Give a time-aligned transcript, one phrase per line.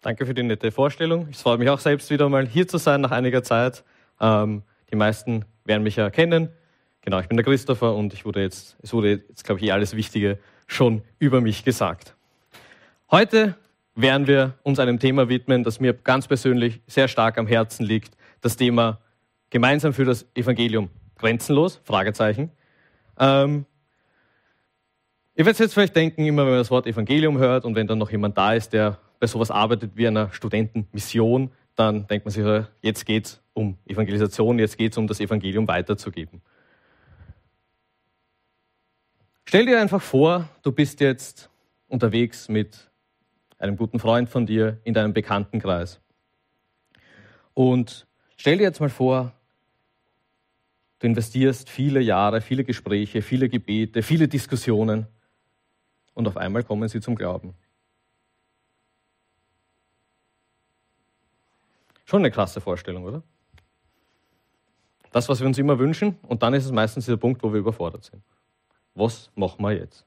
[0.00, 1.26] Danke für die nette Vorstellung.
[1.28, 3.82] Ich freue mich auch selbst wieder mal hier zu sein nach einiger Zeit.
[4.20, 6.50] Ähm, die meisten werden mich ja kennen.
[7.00, 9.72] Genau, ich bin der Christopher und ich wurde jetzt, es wurde jetzt, glaube ich, eh
[9.72, 10.38] alles Wichtige
[10.68, 12.14] schon über mich gesagt.
[13.10, 13.56] Heute
[13.96, 18.16] werden wir uns einem Thema widmen, das mir ganz persönlich sehr stark am Herzen liegt.
[18.40, 19.00] Das Thema
[19.50, 20.90] gemeinsam für das Evangelium.
[21.16, 21.80] Grenzenlos?
[21.82, 22.52] Fragezeichen.
[23.18, 23.66] Ähm,
[25.34, 27.98] ihr werdet jetzt vielleicht denken, immer wenn man das Wort Evangelium hört und wenn dann
[27.98, 32.66] noch jemand da ist, der bei sowas arbeitet wie einer Studentenmission, dann denkt man sich,
[32.82, 36.42] jetzt geht es um Evangelisation, jetzt geht es um das Evangelium weiterzugeben.
[39.44, 41.50] Stell dir einfach vor, du bist jetzt
[41.86, 42.90] unterwegs mit
[43.58, 46.00] einem guten Freund von dir in deinem Bekanntenkreis.
[47.54, 48.06] Und
[48.36, 49.32] stell dir jetzt mal vor,
[50.98, 55.06] du investierst viele Jahre, viele Gespräche, viele Gebete, viele Diskussionen
[56.14, 57.54] und auf einmal kommen sie zum Glauben.
[62.08, 63.22] Schon eine krasse Vorstellung, oder?
[65.12, 67.60] Das, was wir uns immer wünschen, und dann ist es meistens der Punkt, wo wir
[67.60, 68.22] überfordert sind
[68.98, 70.04] was machen wir jetzt?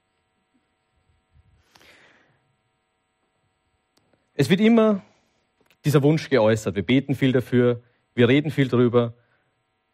[4.34, 5.02] Es wird immer
[5.86, 6.76] dieser Wunsch geäußert.
[6.76, 7.82] Wir beten viel dafür,
[8.14, 9.14] wir reden viel darüber,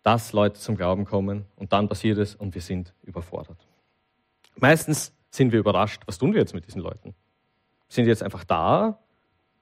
[0.03, 3.67] dass Leute zum Glauben kommen und dann passiert es und wir sind überfordert.
[4.55, 7.13] Meistens sind wir überrascht, was tun wir jetzt mit diesen Leuten?
[7.89, 8.99] Sind die jetzt einfach da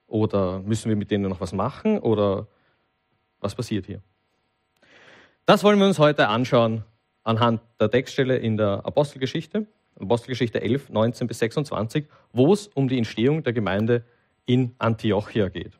[0.08, 2.48] oder müssen wir mit denen noch was machen oder
[3.40, 4.02] was passiert hier?
[5.46, 6.84] Das wollen wir uns heute anschauen
[7.24, 9.66] anhand der Textstelle in der Apostelgeschichte,
[10.00, 14.04] Apostelgeschichte 11, 19 bis 26, wo es um die Entstehung der Gemeinde
[14.46, 15.74] in Antiochia geht.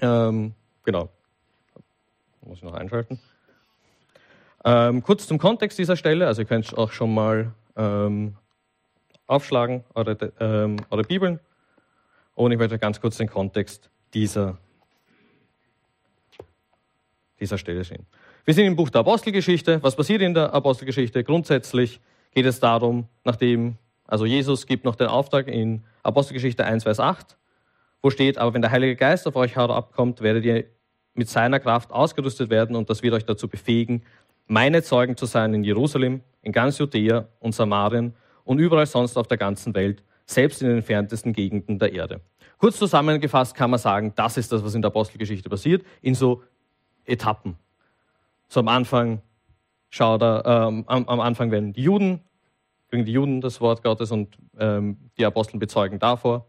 [0.00, 1.08] Ähm, genau.
[2.42, 3.20] Muss ich noch einschalten.
[4.64, 8.36] Ähm, kurz zum Kontext dieser Stelle, also ihr könnt auch schon mal ähm,
[9.26, 11.40] aufschlagen, eure, ähm, eure Bibeln.
[12.34, 14.58] Und ich möchte ganz kurz den Kontext dieser,
[17.40, 18.06] dieser Stelle sehen.
[18.44, 19.82] Wir sind im Buch der Apostelgeschichte.
[19.82, 21.24] Was passiert in der Apostelgeschichte?
[21.24, 22.00] Grundsätzlich
[22.34, 27.38] geht es darum, nachdem, also Jesus gibt noch den Auftrag in Apostelgeschichte 1, Vers 8,
[28.02, 30.64] wo steht, aber wenn der Heilige Geist auf euch herabkommt, werdet ihr
[31.14, 34.02] mit seiner Kraft ausgerüstet werden und das wird euch dazu befähigen,
[34.46, 39.26] meine Zeugen zu sein in Jerusalem, in ganz Judäa und Samarien und überall sonst auf
[39.26, 42.20] der ganzen Welt, selbst in den entferntesten Gegenden der Erde.
[42.58, 46.42] Kurz zusammengefasst kann man sagen, das ist das, was in der Apostelgeschichte passiert, in so
[47.04, 47.56] Etappen.
[48.48, 49.20] So am Anfang
[49.90, 52.20] schaut er, ähm, am, am, Anfang werden die Juden,
[52.88, 56.46] bringen die Juden das Wort Gottes und ähm, die Apostel bezeugen davor.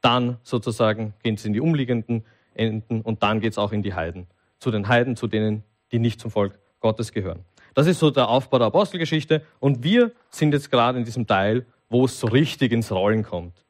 [0.00, 2.24] Dann sozusagen gehen sie in die umliegenden
[2.54, 4.26] Enden und dann geht es auch in die Heiden.
[4.58, 7.44] Zu den Heiden, zu denen, die nicht zum Volk Gottes gehören.
[7.74, 11.66] Das ist so der Aufbau der Apostelgeschichte und wir sind jetzt gerade in diesem Teil,
[11.88, 13.64] wo es so richtig ins Rollen kommt,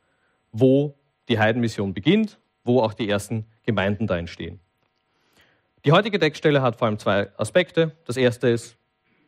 [0.52, 0.94] wo
[1.28, 4.60] die Heidenmission beginnt, wo auch die ersten Gemeinden da entstehen.
[5.84, 7.96] Die heutige Textstelle hat vor allem zwei Aspekte.
[8.04, 8.76] Das erste ist,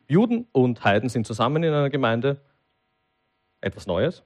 [0.08, 2.40] Juden und Heiden sind zusammen in einer Gemeinde,
[3.60, 4.24] etwas Neues.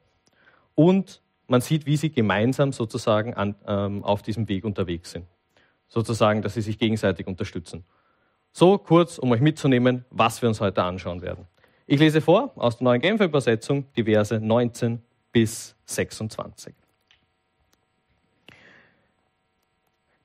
[0.74, 5.26] Und man sieht, wie sie gemeinsam sozusagen an, ähm, auf diesem Weg unterwegs sind.
[5.88, 7.84] Sozusagen, dass sie sich gegenseitig unterstützen.
[8.52, 11.46] So kurz, um euch mitzunehmen, was wir uns heute anschauen werden.
[11.86, 15.02] Ich lese vor aus der neuen Genfer Übersetzung die Verse 19
[15.32, 16.74] bis 26.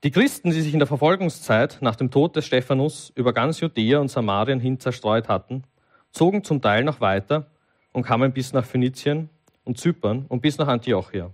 [0.02, 3.98] Die Christen, die sich in der Verfolgungszeit nach dem Tod des Stephanus über ganz Judäa
[3.98, 5.64] und Samarien hin zerstreut hatten,
[6.12, 7.50] zogen zum Teil noch weiter
[7.92, 9.28] und kamen bis nach Phönizien
[9.64, 11.30] und Zypern und bis nach Antiochia.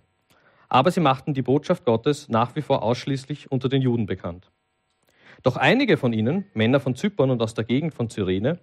[0.69, 4.51] Aber sie machten die Botschaft Gottes nach wie vor ausschließlich unter den Juden bekannt.
[5.45, 8.59] Doch einige von ihnen, Männer von Zypern und aus der Gegend von Cyrene,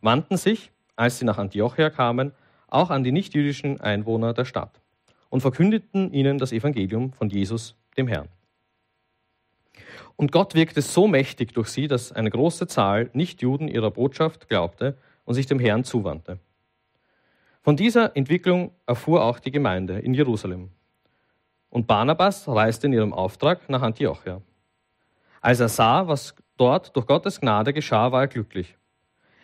[0.00, 2.32] wandten sich, als sie nach Antiochia kamen,
[2.68, 4.80] auch an die nichtjüdischen Einwohner der Stadt
[5.28, 8.28] und verkündeten ihnen das Evangelium von Jesus, dem Herrn.
[10.16, 14.96] Und Gott wirkte so mächtig durch sie, dass eine große Zahl Nichtjuden ihrer Botschaft glaubte
[15.24, 16.38] und sich dem Herrn zuwandte.
[17.62, 20.70] Von dieser Entwicklung erfuhr auch die Gemeinde in Jerusalem.
[21.70, 24.42] Und Barnabas reiste in ihrem Auftrag nach Antiochia.
[25.40, 28.76] Als er sah, was dort durch Gottes Gnade geschah, war er glücklich.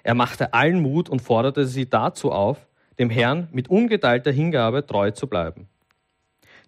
[0.02, 2.66] Er machte allen Mut und forderte sie dazu auf,
[2.98, 5.68] dem Herrn mit ungeteilter Hingabe treu zu bleiben.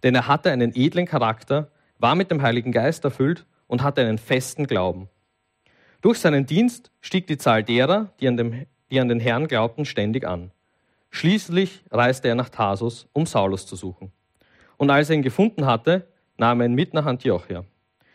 [0.02, 4.18] Denn er hatte einen edlen Charakter, war mit dem Heiligen Geist erfüllt und hatte einen
[4.18, 5.08] festen Glauben.
[6.00, 9.84] Durch seinen Dienst stieg die Zahl derer, die an, dem, die an den Herrn glaubten,
[9.84, 10.50] ständig an.
[11.10, 14.12] Schließlich reiste er nach Tarsus, um Saulus zu suchen.
[14.76, 16.06] Und als er ihn gefunden hatte,
[16.38, 17.64] nahm er ihn mit nach Antiochia.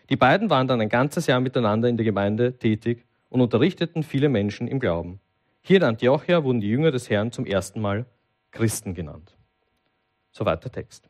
[0.09, 4.29] Die beiden waren dann ein ganzes Jahr miteinander in der Gemeinde tätig und unterrichteten viele
[4.29, 5.19] Menschen im Glauben.
[5.61, 8.05] Hier in Antiochia wurden die Jünger des Herrn zum ersten Mal
[8.51, 9.35] Christen genannt.
[10.31, 11.09] Soweit der Text.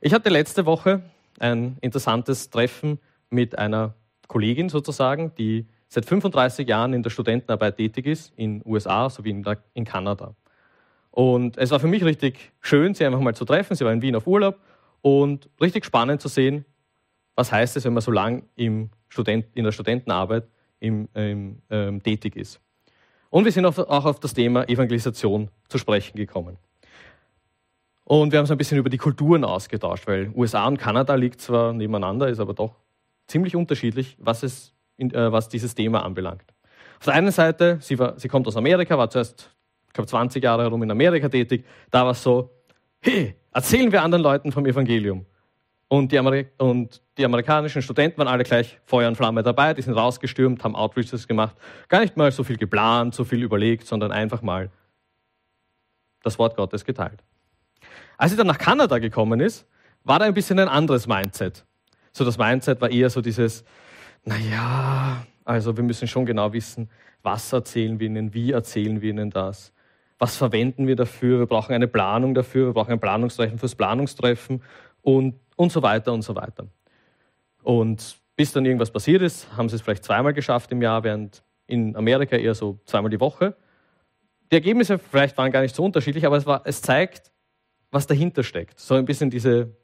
[0.00, 1.02] Ich hatte letzte Woche
[1.38, 2.98] ein interessantes Treffen
[3.30, 3.94] mit einer
[4.28, 9.30] Kollegin sozusagen, die seit 35 Jahren in der Studentenarbeit tätig ist, in USA sowie
[9.74, 10.34] in Kanada.
[11.10, 13.76] Und es war für mich richtig schön, sie einfach mal zu treffen.
[13.76, 14.58] Sie war in Wien auf Urlaub
[15.00, 16.64] und richtig spannend zu sehen,
[17.34, 18.42] was heißt es, wenn man so lange
[19.08, 20.48] Student, in der Studentenarbeit
[20.80, 22.60] im, im, ähm, tätig ist.
[23.30, 26.56] Und wir sind auch auf das Thema Evangelisation zu sprechen gekommen.
[28.04, 31.40] Und wir haben uns ein bisschen über die Kulturen ausgetauscht, weil USA und Kanada liegt
[31.40, 32.76] zwar nebeneinander, ist aber doch
[33.26, 36.44] ziemlich unterschiedlich, was, es äh, was dieses Thema anbelangt.
[36.98, 39.50] Auf der einen Seite, sie, war, sie kommt aus Amerika, war zuerst,
[39.88, 41.64] ich glaube, 20 Jahre herum in Amerika tätig.
[41.90, 42.50] Da war es so,
[43.00, 45.26] hey, erzählen wir anderen Leuten vom Evangelium.
[45.88, 46.18] Und die,
[46.58, 50.74] und die, amerikanischen Studenten waren alle gleich Feuer und Flamme dabei, die sind rausgestürmt, haben
[50.74, 51.56] Outreaches gemacht.
[51.88, 54.70] Gar nicht mal so viel geplant, so viel überlegt, sondern einfach mal
[56.22, 57.22] das Wort Gottes geteilt.
[58.16, 59.66] Als sie dann nach Kanada gekommen ist,
[60.04, 61.64] war da ein bisschen ein anderes Mindset.
[62.12, 63.64] So das Mindset war eher so dieses,
[64.24, 66.88] naja, also wir müssen schon genau wissen,
[67.22, 69.72] was erzählen wir ihnen, wie erzählen wir ihnen das,
[70.18, 74.62] was verwenden wir dafür, wir brauchen eine Planung dafür, wir brauchen ein Planungstreffen fürs Planungstreffen
[75.02, 76.66] und, und so weiter und so weiter.
[77.62, 81.42] Und bis dann irgendwas passiert ist, haben sie es vielleicht zweimal geschafft im Jahr, während
[81.66, 83.56] in Amerika eher so zweimal die Woche.
[84.50, 87.32] Die Ergebnisse vielleicht waren gar nicht so unterschiedlich, aber es, war, es zeigt,
[87.90, 88.78] was dahinter steckt.
[88.78, 89.74] So ein bisschen diese,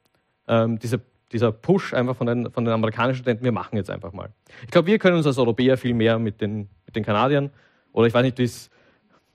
[0.47, 1.01] ähm, diese,
[1.31, 4.29] dieser Push einfach von den, von den amerikanischen Studenten, wir machen jetzt einfach mal.
[4.63, 7.51] Ich glaube, wir können uns als Europäer viel mehr mit den, mit den Kanadiern,
[7.93, 8.69] oder ich weiß nicht, wie es,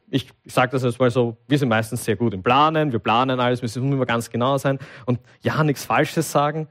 [0.08, 3.41] ich, sage das jetzt mal so, wir sind meistens sehr gut im Planen, wir planen
[3.41, 6.69] alles, wir müssen immer ganz genau sein und ja, nichts Falsches sagen.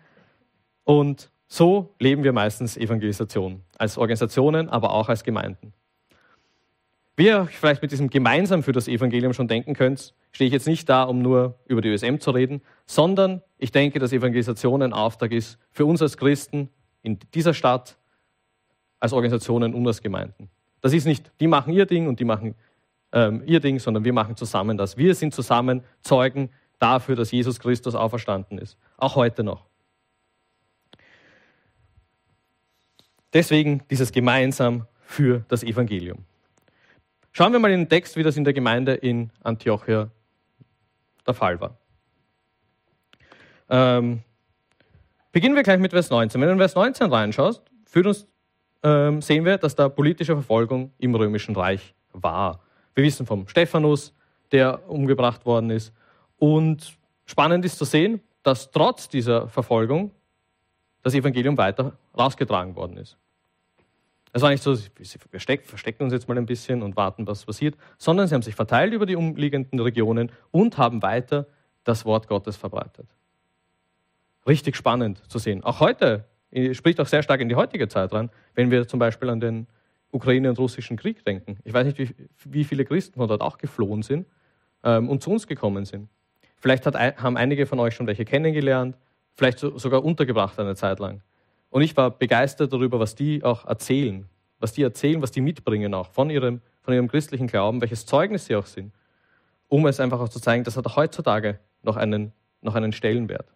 [0.84, 5.74] Und so leben wir meistens Evangelisation, als Organisationen, aber auch als Gemeinden.
[7.18, 10.68] Wie ihr vielleicht mit diesem gemeinsam für das Evangelium schon denken könnt, stehe ich jetzt
[10.68, 14.92] nicht da, um nur über die ÖSM zu reden, sondern ich denke, dass Evangelisation ein
[14.92, 16.70] Auftrag ist für uns als Christen
[17.04, 17.98] in dieser Stadt,
[19.00, 20.50] als Organisationen und als Gemeinden.
[20.82, 22.56] Das ist nicht, die machen ihr Ding und die machen
[23.12, 24.98] ähm, ihr Ding, sondern wir machen zusammen das.
[24.98, 26.50] Wir sind zusammen Zeugen
[26.80, 28.78] dafür, dass Jesus Christus auferstanden ist.
[28.98, 29.66] Auch heute noch.
[33.34, 36.26] Deswegen dieses gemeinsam für das Evangelium.
[37.32, 40.10] Schauen wir mal in den Text, wie das in der Gemeinde in Antiochia
[41.28, 41.78] der Fall war.
[43.70, 44.22] Ähm,
[45.32, 46.40] beginnen wir gleich mit Vers 19.
[46.40, 47.62] Wenn du in Vers 19 reinschaust,
[47.94, 48.28] uns,
[48.84, 52.62] ähm, sehen wir, dass da politische Verfolgung im römischen Reich war.
[52.96, 54.14] Wir wissen vom Stephanus,
[54.52, 55.94] der umgebracht worden ist.
[56.38, 60.12] Und spannend ist zu sehen, dass trotz dieser Verfolgung
[61.02, 63.18] das Evangelium weiter rausgetragen worden ist.
[64.32, 67.78] Es war nicht so, wir verstecken uns jetzt mal ein bisschen und warten, was passiert,
[67.98, 71.48] sondern sie haben sich verteilt über die umliegenden Regionen und haben weiter
[71.84, 73.08] das Wort Gottes verbreitet.
[74.48, 75.64] Richtig spannend zu sehen.
[75.64, 76.26] Auch heute,
[76.74, 79.68] spricht auch sehr stark in die heutige Zeit rein, wenn wir zum Beispiel an den
[80.12, 81.58] Ukraine- und russischen Krieg denken.
[81.64, 82.10] Ich weiß nicht, wie,
[82.46, 84.28] wie viele Christen von dort auch geflohen sind
[84.84, 86.10] ähm, und zu uns gekommen sind.
[86.58, 88.98] Vielleicht hat, haben einige von euch schon welche kennengelernt,
[89.34, 91.22] vielleicht so, sogar untergebracht eine Zeit lang.
[91.70, 94.28] Und ich war begeistert darüber, was die auch erzählen,
[94.60, 98.46] was die erzählen, was die mitbringen auch von ihrem, von ihrem christlichen Glauben, welches Zeugnis
[98.46, 98.94] sie auch sind,
[99.68, 102.32] um es einfach auch zu zeigen, das hat auch heutzutage noch einen,
[102.62, 103.52] noch einen Stellenwert.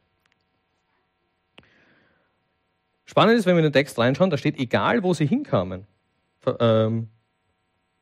[3.06, 5.88] Spannend ist, wenn wir in den Text reinschauen, da steht, egal wo sie hinkamen,
[6.60, 7.10] ähm,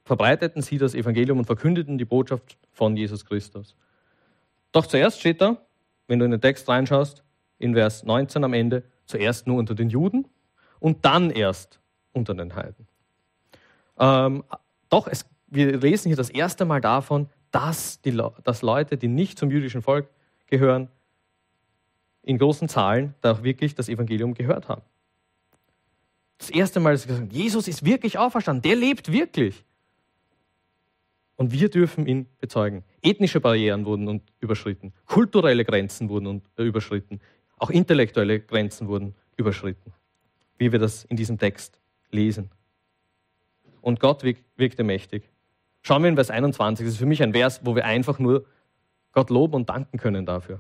[0.06, 3.76] verbreiteten sie das Evangelium und verkündeten die Botschaft von Jesus Christus.
[4.72, 5.58] Doch zuerst steht da,
[6.08, 7.24] wenn du in den Text reinschaust,
[7.60, 10.28] in Vers 19 am Ende, Zuerst nur unter den Juden
[10.80, 11.80] und dann erst
[12.12, 12.88] unter den Heiden.
[13.98, 14.44] Ähm,
[14.90, 19.40] doch, es, wir lesen hier das erste Mal davon, dass, die, dass Leute, die nicht
[19.40, 20.10] zum jüdischen Volk
[20.48, 20.90] gehören,
[22.22, 24.82] in großen Zahlen da auch wirklich das Evangelium gehört haben.
[26.38, 29.64] Das erste Mal, dass sie gesagt Jesus ist wirklich auferstanden, der lebt wirklich.
[31.36, 32.84] Und wir dürfen ihn bezeugen.
[33.02, 37.22] Ethnische Barrieren wurden überschritten, kulturelle Grenzen wurden äh, überschritten,
[37.58, 39.94] auch intellektuelle Grenzen wurden überschritten,
[40.58, 41.80] wie wir das in diesem Text
[42.12, 42.50] lesen.
[43.82, 45.30] Und Gott wirkte mächtig.
[45.82, 48.46] Schauen wir in Vers 21, das ist für mich ein Vers, wo wir einfach nur
[49.14, 50.60] Gott loben und danken können dafür.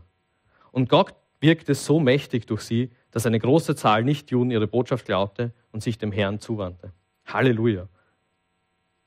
[0.71, 5.53] Und Gott wirkte so mächtig durch sie, dass eine große Zahl Nichtjuden ihre Botschaft glaubte
[5.71, 6.91] und sich dem Herrn zuwandte.
[7.25, 7.87] Halleluja.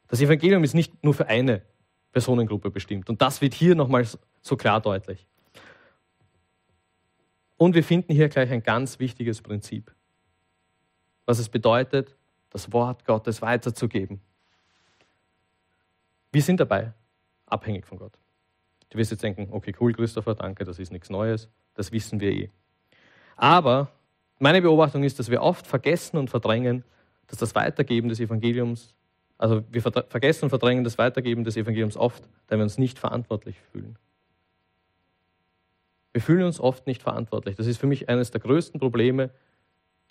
[0.08, 1.62] Das Evangelium ist nicht nur für eine
[2.12, 3.08] Personengruppe bestimmt.
[3.08, 4.06] Und das wird hier nochmal
[4.40, 5.26] so klar deutlich.
[7.56, 9.94] Und wir finden hier gleich ein ganz wichtiges Prinzip,
[11.26, 12.16] was es bedeutet,
[12.48, 14.20] das Wort Gottes weiterzugeben.
[16.32, 16.92] Wir sind dabei
[17.46, 18.18] abhängig von Gott.
[18.88, 22.32] Du wirst jetzt denken, okay, cool, Christopher, danke, das ist nichts Neues, das wissen wir
[22.32, 22.50] eh.
[23.36, 23.92] Aber
[24.40, 26.82] meine Beobachtung ist, dass wir oft vergessen und verdrängen,
[27.28, 28.94] dass das Weitergeben des Evangeliums,
[29.38, 33.56] also wir vergessen und verdrängen das Weitergeben des Evangeliums oft, da wir uns nicht verantwortlich
[33.70, 33.96] fühlen.
[36.12, 37.54] Wir fühlen uns oft nicht verantwortlich.
[37.54, 39.30] Das ist für mich eines der größten Probleme,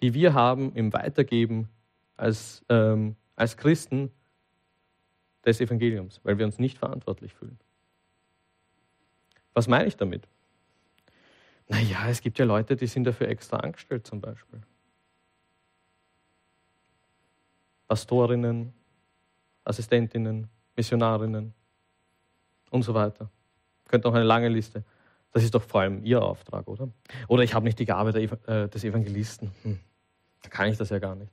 [0.01, 1.67] die wir haben im Weitergeben
[2.15, 4.11] als, ähm, als Christen
[5.45, 7.59] des Evangeliums, weil wir uns nicht verantwortlich fühlen.
[9.53, 10.27] Was meine ich damit?
[11.69, 14.59] Naja, es gibt ja Leute, die sind dafür extra angestellt zum Beispiel.
[17.87, 18.73] Pastorinnen,
[19.63, 21.53] Assistentinnen, Missionarinnen
[22.71, 23.29] und so weiter.
[23.87, 24.83] Könnte auch eine lange Liste.
[25.31, 26.89] Das ist doch vor allem Ihr Auftrag, oder?
[27.27, 29.51] Oder ich habe nicht die Gabe äh, des Evangelisten.
[29.61, 29.79] Hm.
[30.41, 31.31] Da kann ich das ja gar nicht.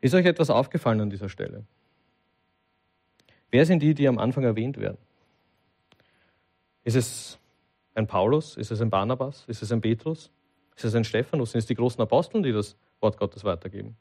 [0.00, 1.64] Ist euch etwas aufgefallen an dieser Stelle?
[3.50, 4.98] Wer sind die, die am Anfang erwähnt werden?
[6.84, 7.38] Ist es
[7.94, 8.56] ein Paulus?
[8.56, 9.44] Ist es ein Barnabas?
[9.46, 10.30] Ist es ein Petrus?
[10.76, 11.52] Ist es ein Stephanus?
[11.52, 13.96] Sind es die großen Aposteln, die das Wort Gottes weitergeben?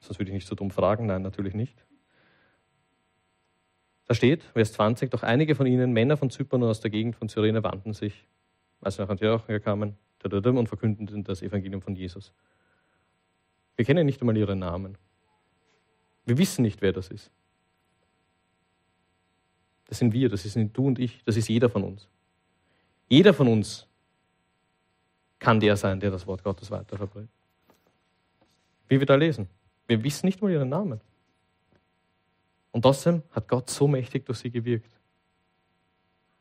[0.00, 1.06] Sonst würde ich nicht so dumm fragen.
[1.06, 1.86] Nein, natürlich nicht.
[4.06, 7.14] Da steht, Vers 20, doch einige von ihnen, Männer von Zypern und aus der Gegend
[7.14, 8.26] von Cyrene, wandten sich,
[8.80, 12.32] als sie nach Antiochia kamen, und verkündeten das Evangelium von Jesus.
[13.76, 14.98] Wir kennen nicht einmal ihre Namen.
[16.24, 17.32] Wir wissen nicht, wer das ist.
[19.92, 22.08] Das sind wir, das sind du und ich, das ist jeder von uns.
[23.10, 23.86] Jeder von uns
[25.38, 27.28] kann der sein, der das Wort Gottes weiterverbreitet.
[28.88, 29.50] Wie wir da lesen.
[29.86, 30.98] Wir wissen nicht mal ihren Namen.
[32.70, 34.98] Und trotzdem hat Gott so mächtig durch sie gewirkt.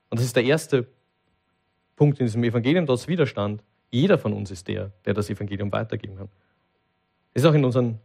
[0.09, 0.87] Und das ist der erste
[1.97, 3.61] Punkt in diesem Evangelium, das Widerstand.
[3.89, 6.29] Jeder von uns ist der, der das Evangelium weitergeben kann.
[7.33, 7.99] Ist auch in unseren,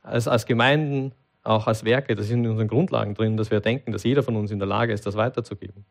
[0.00, 3.92] als, als Gemeinden, auch als Werke, das ist in unseren Grundlagen drin, dass wir denken,
[3.92, 5.84] dass jeder von uns in der Lage ist, das weiterzugeben.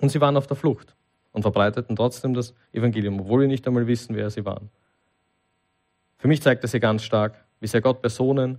[0.00, 0.94] Und sie waren auf der Flucht
[1.32, 4.70] und verbreiteten trotzdem das Evangelium, obwohl wir nicht einmal wissen, wer sie waren.
[6.18, 8.58] Für mich zeigt das hier ganz stark, wie sehr Gott Personen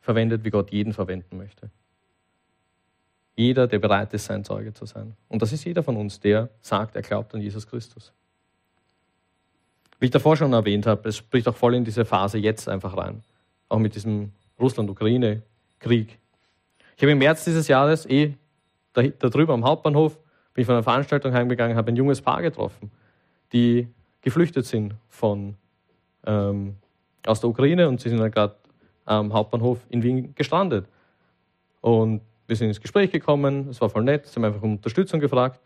[0.00, 1.70] verwendet, wie Gott jeden verwenden möchte.
[3.36, 5.16] Jeder, der bereit ist, sein Zeuge zu sein.
[5.28, 8.12] Und das ist jeder von uns, der sagt, er glaubt an Jesus Christus.
[9.98, 12.96] Wie ich davor schon erwähnt habe, es spricht auch voll in diese Phase jetzt einfach
[12.96, 13.22] rein.
[13.70, 16.18] Auch mit diesem Russland-Ukraine-Krieg.
[16.96, 18.34] Ich habe im März dieses Jahres eh
[18.92, 20.18] da, da drüber am Hauptbahnhof
[20.52, 22.90] bin ich von einer Veranstaltung heimgegangen, habe ein junges Paar getroffen,
[23.52, 23.88] die
[24.20, 25.54] geflüchtet sind von,
[26.26, 26.74] ähm,
[27.24, 28.56] aus der Ukraine und sie sind dann gerade
[29.04, 30.86] am Hauptbahnhof in Wien gestrandet.
[31.80, 35.20] Und wir sind ins Gespräch gekommen, es war voll nett, sie haben einfach um Unterstützung
[35.20, 35.60] gefragt.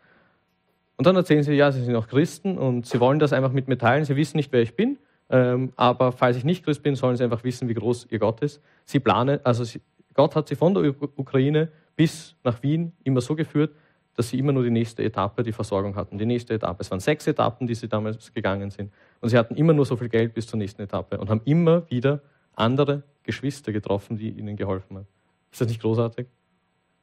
[0.97, 3.67] Und dann erzählen sie, ja, sie sind auch Christen und sie wollen das einfach mit
[3.67, 4.05] mir teilen.
[4.05, 4.97] Sie wissen nicht, wer ich bin,
[5.29, 8.41] ähm, aber falls ich nicht Christ bin, sollen sie einfach wissen, wie groß ihr Gott
[8.41, 8.61] ist.
[8.85, 9.81] Sie planen, also sie,
[10.13, 13.75] Gott hat sie von der Ukraine bis nach Wien immer so geführt,
[14.15, 16.17] dass sie immer nur die nächste Etappe, die Versorgung hatten.
[16.17, 16.81] Die nächste Etappe.
[16.81, 18.91] Es waren sechs Etappen, die sie damals gegangen sind.
[19.19, 21.89] Und sie hatten immer nur so viel Geld bis zur nächsten Etappe und haben immer
[21.89, 22.21] wieder
[22.55, 25.07] andere Geschwister getroffen, die ihnen geholfen haben.
[25.51, 26.27] Ist das nicht großartig?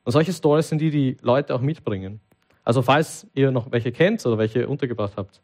[0.04, 2.20] Und solche Stories sind die, die Leute auch mitbringen.
[2.64, 5.42] Also falls ihr noch welche kennt oder welche untergebracht habt,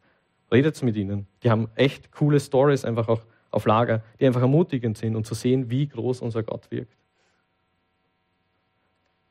[0.51, 1.27] redet mit ihnen.
[1.43, 5.33] Die haben echt coole Stories einfach auch auf Lager, die einfach ermutigend sind und zu
[5.33, 6.95] sehen, wie groß unser Gott wirkt.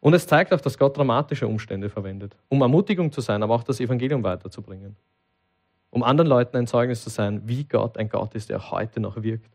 [0.01, 3.65] Und es zeigt auch, dass Gott dramatische Umstände verwendet, um Ermutigung zu sein, aber auch
[3.65, 4.97] das Evangelium weiterzubringen.
[5.91, 9.23] Um anderen Leuten ein Zeugnis zu sein, wie Gott ein Gott ist, der heute noch
[9.23, 9.51] wirkt.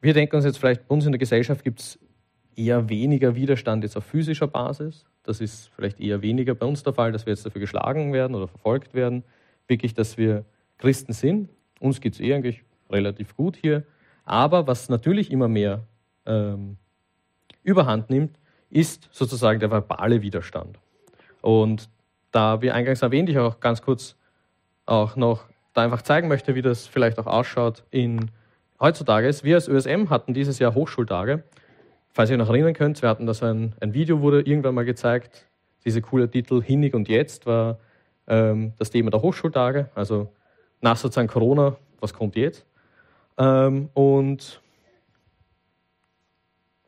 [0.00, 1.98] Wir denken uns jetzt vielleicht, bei uns in der Gesellschaft gibt es
[2.56, 5.04] eher weniger Widerstand jetzt auf physischer Basis.
[5.22, 8.34] Das ist vielleicht eher weniger bei uns der Fall, dass wir jetzt dafür geschlagen werden
[8.34, 9.22] oder verfolgt werden.
[9.68, 10.44] Wirklich, dass wir
[10.78, 11.50] Christen sind.
[11.78, 13.84] Uns geht es eh eigentlich relativ gut hier.
[14.24, 15.84] Aber was natürlich immer mehr
[16.26, 16.76] ähm,
[17.62, 18.38] überhand nimmt,
[18.70, 20.78] ist sozusagen der verbale Widerstand.
[21.42, 21.88] Und
[22.30, 24.16] da, wie eingangs erwähnt, ich auch ganz kurz
[24.86, 28.30] auch noch da einfach zeigen möchte, wie das vielleicht auch ausschaut in
[28.80, 31.44] heutzutage ist, wir als ÖSM hatten dieses Jahr Hochschultage.
[32.12, 34.84] Falls ihr noch erinnern könnt, wir hatten da so ein, ein Video, wurde irgendwann mal
[34.84, 35.46] gezeigt.
[35.84, 37.78] Dieser coole Titel Hinnig und Jetzt war
[38.26, 39.90] ähm, das Thema der Hochschultage.
[39.94, 40.32] Also
[40.80, 42.66] nach sozusagen Corona, was kommt jetzt?
[43.38, 44.60] Ähm, und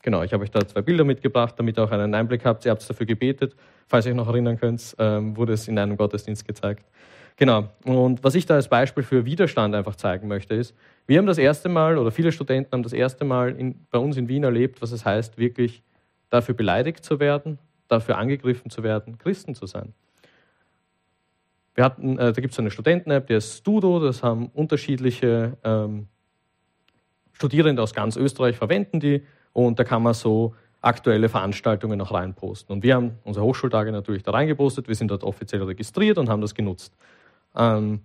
[0.03, 2.65] genau, ich habe euch da zwei Bilder mitgebracht, damit ihr auch einen Einblick habt.
[2.65, 3.55] Ihr habt dafür gebetet.
[3.87, 6.85] Falls ihr euch noch erinnern könnt, ähm, wurde es in einem Gottesdienst gezeigt.
[7.37, 7.69] Genau.
[7.85, 10.75] Und was ich da als Beispiel für Widerstand einfach zeigen möchte, ist,
[11.07, 14.17] wir haben das erste Mal, oder viele Studenten haben das erste Mal in, bei uns
[14.17, 15.83] in Wien erlebt, was es heißt, wirklich
[16.31, 17.59] dafür beleidigt zu werden,
[17.89, 19.95] dafür angegriffen zu werden, Christen zu sein.
[21.75, 26.09] Wir hatten, äh, da gibt es eine Studenten-App, die ist Studo, das haben unterschiedliche ähm,
[27.33, 29.23] Studierende aus ganz Österreich verwenden die
[29.53, 32.75] und da kann man so aktuelle Veranstaltungen noch reinposten.
[32.75, 36.41] Und wir haben unsere Hochschultage natürlich da reingepostet, wir sind dort offiziell registriert und haben
[36.41, 36.95] das genutzt.
[37.57, 38.01] Ähm,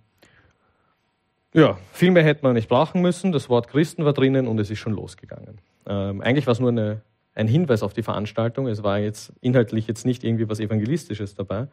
[1.54, 3.32] ja, viel mehr hätte man nicht brauchen müssen.
[3.32, 5.60] Das Wort Christen war drinnen und es ist schon losgegangen.
[5.86, 7.00] Ähm, eigentlich war es nur eine,
[7.34, 8.66] ein Hinweis auf die Veranstaltung.
[8.66, 11.68] Es war jetzt inhaltlich jetzt nicht irgendwie was Evangelistisches dabei.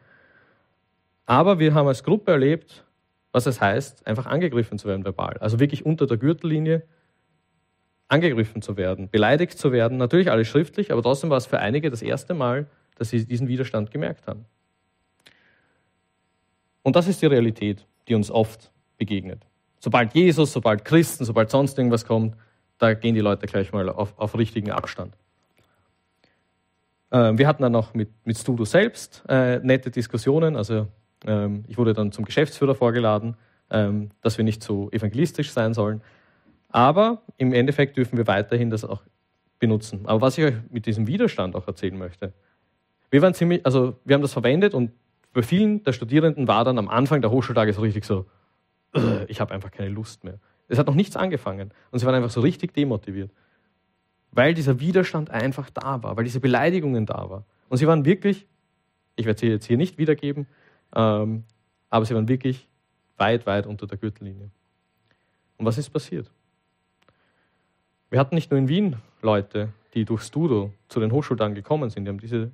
[1.26, 2.84] Aber wir haben als Gruppe erlebt,
[3.32, 5.36] was es heißt, einfach angegriffen zu werden verbal.
[5.40, 6.82] Also wirklich unter der Gürtellinie
[8.08, 9.98] angegriffen zu werden, beleidigt zu werden.
[9.98, 12.66] Natürlich alles schriftlich, aber trotzdem war es für einige das erste Mal,
[12.96, 14.46] dass sie diesen Widerstand gemerkt haben.
[16.86, 19.44] Und das ist die Realität, die uns oft begegnet.
[19.80, 22.36] Sobald Jesus, sobald Christen, sobald sonst irgendwas kommt,
[22.78, 25.16] da gehen die Leute gleich mal auf, auf richtigen Abstand.
[27.10, 30.54] Ähm, wir hatten dann noch mit, mit Studo selbst äh, nette Diskussionen.
[30.54, 30.86] Also
[31.26, 33.34] ähm, ich wurde dann zum Geschäftsführer vorgeladen,
[33.68, 36.02] ähm, dass wir nicht so evangelistisch sein sollen.
[36.68, 39.02] Aber im Endeffekt dürfen wir weiterhin das auch
[39.58, 40.02] benutzen.
[40.04, 42.32] Aber was ich euch mit diesem Widerstand auch erzählen möchte,
[43.10, 44.92] wir waren ziemlich, also wir haben das verwendet und
[45.36, 48.24] bei vielen der Studierenden war dann am Anfang der Hochschultage so richtig so,
[49.28, 50.38] ich habe einfach keine Lust mehr.
[50.66, 53.30] Es hat noch nichts angefangen und sie waren einfach so richtig demotiviert,
[54.32, 57.44] weil dieser Widerstand einfach da war, weil diese Beleidigungen da waren.
[57.68, 58.46] Und sie waren wirklich,
[59.14, 60.46] ich werde sie jetzt hier nicht wiedergeben,
[60.94, 61.44] ähm,
[61.90, 62.66] aber sie waren wirklich
[63.18, 64.50] weit, weit unter der Gürtellinie.
[65.58, 66.30] Und was ist passiert?
[68.08, 72.06] Wir hatten nicht nur in Wien Leute, die durch Studo zu den Hochschultagen gekommen sind,
[72.06, 72.52] die haben diese,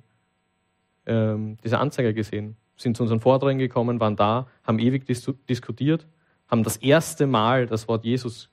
[1.05, 6.07] ähm, diese Anzeige gesehen, sind zu unseren Vorträgen gekommen, waren da, haben ewig dis diskutiert,
[6.47, 8.49] haben das erste Mal das Wort Jesus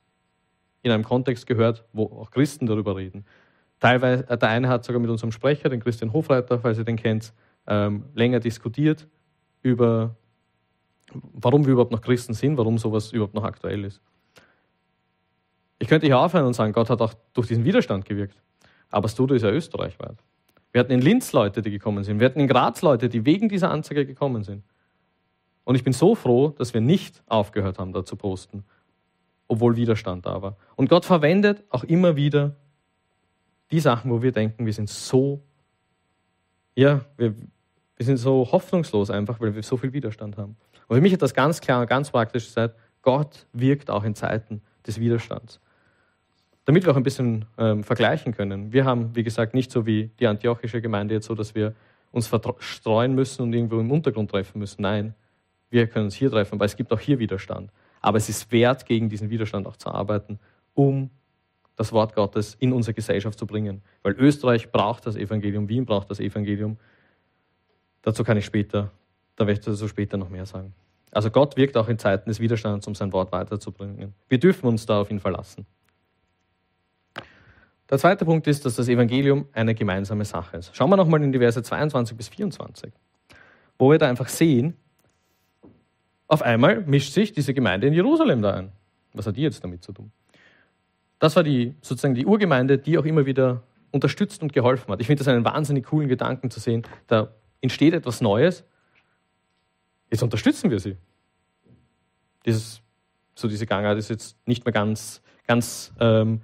[0.82, 3.24] in einem Kontext gehört, wo auch Christen darüber reden.
[3.80, 6.96] Teilweise, äh, der eine hat sogar mit unserem Sprecher, den Christian Hofreiter, falls ihr den
[6.96, 7.32] kennt,
[7.66, 9.08] ähm, länger diskutiert
[9.62, 10.16] über,
[11.12, 14.00] warum wir überhaupt noch Christen sind, warum sowas überhaupt noch aktuell ist.
[15.78, 18.36] Ich könnte hier aufhören und sagen, Gott hat auch durch diesen Widerstand gewirkt.
[18.90, 20.16] Aber Studio ist ja österreichweit.
[20.72, 22.20] Wir hatten in Linz Leute, die gekommen sind.
[22.20, 24.64] Wir hatten in Graz Leute, die wegen dieser Anzeige gekommen sind.
[25.64, 28.64] Und ich bin so froh, dass wir nicht aufgehört haben, da zu posten,
[29.48, 30.56] obwohl Widerstand da war.
[30.76, 32.56] Und Gott verwendet auch immer wieder
[33.70, 35.42] die Sachen, wo wir denken, wir sind so,
[36.74, 37.34] ja, wir,
[37.96, 40.56] wir sind so hoffnungslos einfach, weil wir so viel Widerstand haben.
[40.88, 44.14] Und für mich hat das ganz klar und ganz praktisch gesagt, Gott wirkt auch in
[44.14, 45.60] Zeiten des Widerstands.
[46.70, 48.72] Damit wir auch ein bisschen ähm, vergleichen können.
[48.72, 51.74] Wir haben, wie gesagt, nicht so wie die antiochische Gemeinde jetzt so, dass wir
[52.12, 54.82] uns verstreuen müssen und irgendwo im Untergrund treffen müssen.
[54.82, 55.14] Nein,
[55.70, 57.72] wir können uns hier treffen, weil es gibt auch hier Widerstand.
[58.00, 60.38] Aber es ist wert, gegen diesen Widerstand auch zu arbeiten,
[60.74, 61.10] um
[61.74, 63.82] das Wort Gottes in unsere Gesellschaft zu bringen.
[64.04, 66.78] Weil Österreich braucht das Evangelium, Wien braucht das Evangelium.
[68.02, 68.92] Dazu kann ich später,
[69.34, 70.72] da werde ich dazu später noch mehr sagen.
[71.10, 74.14] Also Gott wirkt auch in Zeiten des Widerstands, um sein Wort weiterzubringen.
[74.28, 75.66] Wir dürfen uns da auf ihn verlassen.
[77.90, 80.74] Der zweite Punkt ist, dass das Evangelium eine gemeinsame Sache ist.
[80.76, 82.92] Schauen wir nochmal in die Verse 22 bis 24,
[83.78, 84.76] wo wir da einfach sehen,
[86.28, 88.72] auf einmal mischt sich diese Gemeinde in Jerusalem da ein.
[89.12, 90.12] Was hat die jetzt damit zu tun?
[91.18, 95.00] Das war die, sozusagen die Urgemeinde, die auch immer wieder unterstützt und geholfen hat.
[95.00, 96.84] Ich finde das einen wahnsinnig coolen Gedanken zu sehen.
[97.08, 98.64] Da entsteht etwas Neues.
[100.08, 100.96] Jetzt unterstützen wir sie.
[102.46, 102.80] Dieses,
[103.34, 106.42] so diese Gangart ist jetzt nicht mehr ganz, ganz ähm,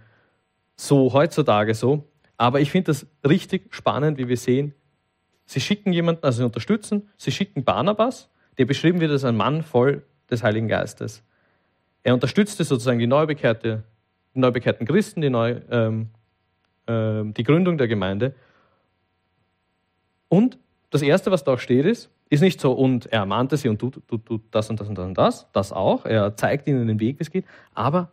[0.77, 2.05] so heutzutage so.
[2.37, 4.75] Aber ich finde das richtig spannend, wie wir sehen,
[5.47, 9.63] sie schicken jemanden, also sie unterstützen, sie schicken Barnabas, der beschrieben wird als ein Mann
[9.63, 11.23] voll des Heiligen Geistes.
[12.03, 13.85] Er unterstützte sozusagen die, neubekehrte,
[14.35, 16.11] die neubekehrten Christen, die, neu, ähm,
[16.87, 18.35] ähm, die Gründung der Gemeinde.
[20.29, 20.59] Und
[20.91, 23.79] das Erste, was da auch steht, ist, ist nicht so, und er ermahnte sie und
[23.79, 26.05] tut, tut, tut das und das und das und das, das auch.
[26.05, 27.45] Er zeigt ihnen den Weg, wie es geht.
[27.75, 28.11] Aber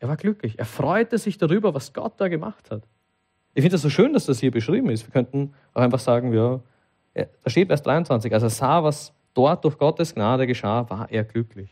[0.00, 0.58] er war glücklich.
[0.58, 2.82] Er freute sich darüber, was Gott da gemacht hat.
[3.54, 5.06] Ich finde es so schön, dass das hier beschrieben ist.
[5.06, 6.60] Wir könnten auch einfach sagen, ja,
[7.14, 11.24] da steht Vers 23, als er sah, was dort durch Gottes Gnade geschah, war er
[11.24, 11.70] glücklich.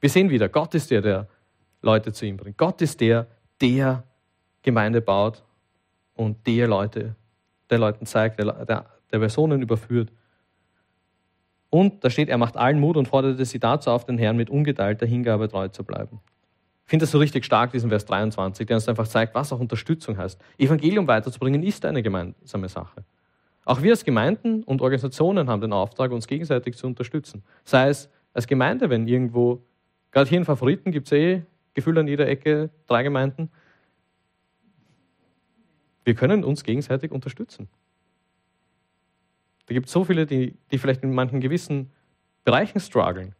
[0.00, 1.26] Wir sehen wieder, Gott ist der, der
[1.82, 2.56] Leute zu ihm bringt.
[2.56, 3.26] Gott ist der,
[3.60, 4.04] der
[4.62, 5.42] Gemeinde baut
[6.14, 7.16] und der Leute,
[7.70, 10.12] der Leuten zeigt, der, der, der Personen überführt.
[11.70, 14.48] Und da steht, er macht allen Mut und forderte sie dazu auf, den Herrn mit
[14.48, 16.20] ungeteilter Hingabe treu zu bleiben.
[16.88, 19.60] Ich finde das so richtig stark, diesen Vers 23, der uns einfach zeigt, was auch
[19.60, 20.40] Unterstützung heißt.
[20.56, 23.04] Evangelium weiterzubringen ist eine gemeinsame Sache.
[23.66, 27.42] Auch wir als Gemeinden und Organisationen haben den Auftrag, uns gegenseitig zu unterstützen.
[27.62, 29.62] Sei es als Gemeinde, wenn irgendwo,
[30.12, 31.42] gerade hier in Favoriten gibt es eh
[31.74, 33.50] gefühlt an jeder Ecke drei Gemeinden.
[36.04, 37.68] Wir können uns gegenseitig unterstützen.
[39.66, 41.90] Da gibt es so viele, die, die vielleicht in manchen gewissen
[42.44, 43.34] Bereichen strugglen.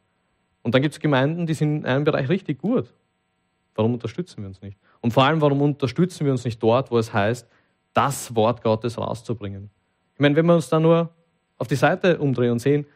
[0.61, 2.93] Und dann gibt es Gemeinden, die sind in einem Bereich richtig gut.
[3.79, 4.77] Warum unterstützen wir uns nicht?
[5.01, 7.49] Und vor allem, warum unterstützen wir uns nicht dort, wo es heißt,
[7.93, 9.71] das Wort Gottes rauszubringen?
[10.15, 11.11] Ich meine, wenn wir uns da nur
[11.59, 12.87] auf die Seite umdrehen und sehen,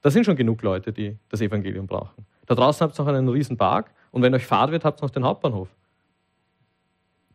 [0.00, 2.26] da sind schon genug Leute, die das Evangelium brauchen.
[2.46, 5.04] Da draußen habt ihr noch einen riesen Park und wenn euch Fahrt wird, habt ihr
[5.04, 5.68] noch den Hauptbahnhof.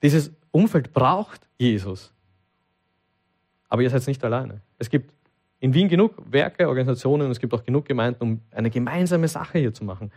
[0.04, 2.12] Dieses Umfeld braucht Jesus.
[3.70, 4.60] Aber ihr seid nicht alleine.
[4.78, 5.14] Es gibt
[5.62, 9.58] in Wien genug Werke, Organisationen und es gibt auch genug Gemeinden, um eine gemeinsame Sache
[9.60, 10.12] hier zu machen.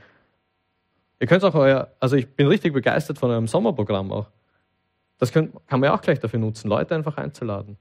[1.22, 4.26] Ihr könnt auch euer, also ich bin richtig begeistert von eurem Sommerprogramm auch.
[5.18, 7.78] Das könnt, kann man ja auch gleich dafür nutzen, Leute einfach einzuladen,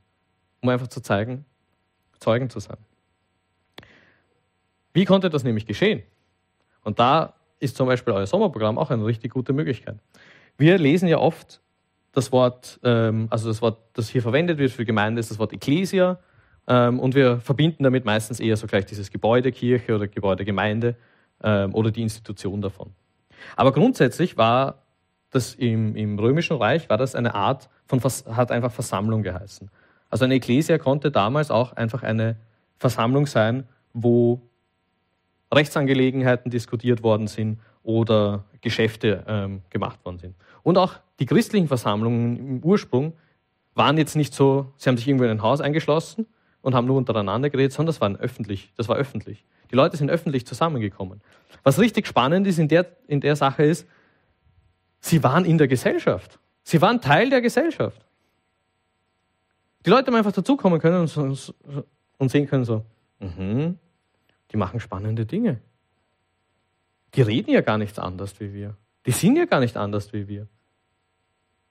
[0.62, 1.44] um einfach zu zeigen,
[2.20, 2.78] Zeugen zu sein.
[4.94, 6.04] Wie konnte das nämlich geschehen?
[6.84, 9.98] Und da ist zum Beispiel euer Sommerprogramm auch eine richtig gute Möglichkeit.
[10.60, 11.62] Wir lesen ja oft
[12.12, 15.52] das Wort, ähm, also das Wort, das hier verwendet wird für Gemeinde, ist das Wort
[15.52, 16.20] Ecclesia.
[16.68, 20.96] Ähm, und wir verbinden damit meistens eher so gleich dieses Gebäude Kirche oder Gebäude Gemeinde
[21.44, 22.94] ähm, oder die Institution davon.
[23.56, 24.82] Aber grundsätzlich war
[25.32, 29.70] das im, im Römischen Reich war das eine Art von, hat einfach Versammlung geheißen.
[30.10, 32.36] Also eine Ecclesia konnte damals auch einfach eine
[32.78, 34.42] Versammlung sein, wo
[35.54, 40.36] Rechtsangelegenheiten diskutiert worden sind oder Geschäfte ähm, gemacht worden sind.
[40.64, 43.14] Und auch die christlichen Versammlungen im Ursprung
[43.74, 46.28] waren jetzt nicht so, sie haben sich irgendwo in ein Haus eingeschlossen
[46.62, 48.74] und haben nur untereinander geredet, sondern das war öffentlich.
[48.78, 49.46] Das war öffentlich.
[49.72, 51.22] Die Leute sind öffentlich zusammengekommen.
[51.64, 53.88] Was richtig spannend ist in der, in der Sache ist,
[55.00, 56.40] sie waren in der Gesellschaft.
[56.64, 58.06] Sie waren Teil der Gesellschaft.
[59.86, 61.56] Die Leute haben einfach dazukommen können und,
[62.18, 62.86] und sehen können so,
[63.20, 63.74] mh,
[64.52, 65.62] die machen spannende Dinge.
[67.16, 68.76] Die reden ja gar nichts anders wie wir.
[69.06, 70.48] Die sind ja gar nicht anders wie wir.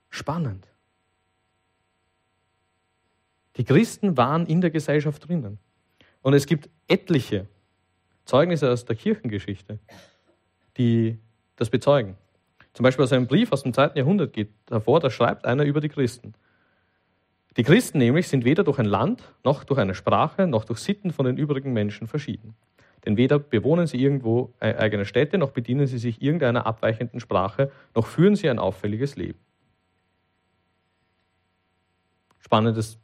[0.09, 0.67] Spannend.
[3.57, 5.59] Die Christen waren in der Gesellschaft drinnen.
[6.21, 7.47] Und es gibt etliche
[8.31, 9.77] Zeugnisse aus der Kirchengeschichte,
[10.77, 11.19] die
[11.57, 12.15] das bezeugen.
[12.71, 15.81] Zum Beispiel aus einem Brief aus dem zweiten Jahrhundert geht hervor, da schreibt einer über
[15.81, 16.33] die Christen.
[17.57, 21.11] Die Christen nämlich sind weder durch ein Land, noch durch eine Sprache, noch durch Sitten
[21.11, 22.55] von den übrigen Menschen verschieden.
[23.03, 27.69] Denn weder bewohnen sie irgendwo e-, eigene Städte, noch bedienen sie sich irgendeiner abweichenden Sprache,
[27.93, 29.39] noch führen sie ein auffälliges Leben.
[32.39, 32.97] Spannendes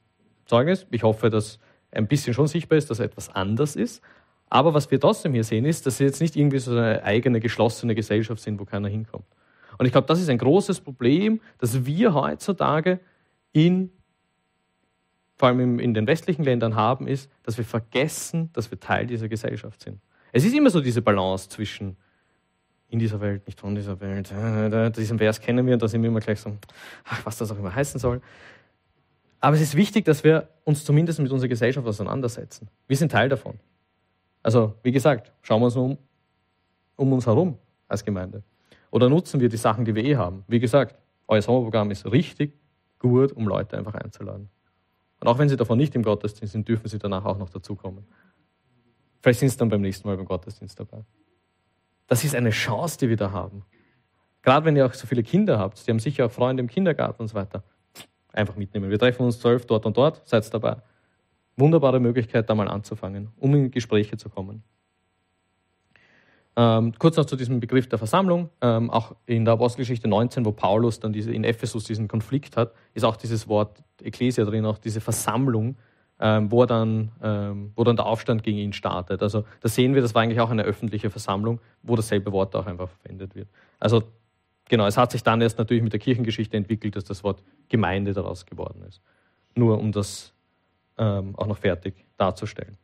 [0.45, 0.87] Zeugnis.
[0.89, 1.59] Ich hoffe, dass
[1.91, 4.01] ein bisschen schon sichtbar ist, dass etwas anders ist.
[4.49, 7.39] Aber was wir trotzdem hier sehen, ist, dass sie jetzt nicht irgendwie so eine eigene
[7.39, 9.25] geschlossene Gesellschaft sind, wo keiner hinkommt.
[9.77, 12.99] Und ich glaube, das ist ein großes Problem, dass wir heutzutage
[13.51, 13.91] in,
[15.35, 19.27] vor allem in den westlichen Ländern haben, ist, dass wir vergessen, dass wir Teil dieser
[19.27, 19.99] Gesellschaft sind.
[20.31, 21.97] Es ist immer so diese Balance zwischen
[22.89, 24.31] in dieser Welt, nicht von dieser Welt.
[24.95, 26.55] Diesen Vers kennen wir und da sind wir immer gleich so,
[27.03, 28.21] ach, was das auch immer heißen soll.
[29.39, 32.69] Aber es ist wichtig, dass wir uns zumindest mit unserer Gesellschaft auseinandersetzen.
[32.87, 33.59] Wir sind Teil davon.
[34.43, 35.97] Also, wie gesagt, schauen wir uns um,
[36.95, 38.43] um uns herum als Gemeinde.
[38.91, 40.43] Oder nutzen wir die Sachen, die wir eh haben.
[40.47, 40.95] Wie gesagt,
[41.27, 42.53] euer Sommerprogramm ist richtig
[42.99, 44.49] gut, um Leute einfach einzuladen.
[45.19, 48.05] Und auch wenn sie davon nicht im Gottesdienst sind, dürfen sie danach auch noch dazukommen.
[49.21, 51.03] Vielleicht sind sie dann beim nächsten Mal beim Gottesdienst dabei.
[52.07, 53.65] Das ist eine Chance, die wir da haben.
[54.41, 57.23] Gerade wenn ihr auch so viele Kinder habt, die haben sicher auch Freunde im Kindergarten
[57.23, 57.63] und so weiter
[58.31, 58.89] einfach mitnehmen.
[58.89, 60.77] Wir treffen uns zwölf dort und dort, seid dabei.
[61.57, 64.63] Wunderbare Möglichkeit, da mal anzufangen, um in Gespräche zu kommen.
[66.55, 68.49] Ähm, kurz noch zu diesem Begriff der Versammlung.
[68.61, 72.73] Ähm, auch in der Apostelgeschichte 19, wo Paulus dann diese, in Ephesus diesen Konflikt hat,
[72.93, 75.77] ist auch dieses Wort Ekklesia drin, auch diese Versammlung,
[76.19, 79.21] ähm, wo, dann, ähm, wo dann der Aufstand gegen ihn startet.
[79.21, 82.65] Also da sehen wir, das war eigentlich auch eine öffentliche Versammlung, wo dasselbe Wort auch
[82.65, 83.49] einfach verwendet wird.
[83.79, 84.03] Also
[84.69, 88.13] Genau, es hat sich dann erst natürlich mit der Kirchengeschichte entwickelt, dass das Wort Gemeinde
[88.13, 89.01] daraus geworden ist.
[89.55, 90.33] Nur um das
[90.97, 92.77] ähm, auch noch fertig darzustellen.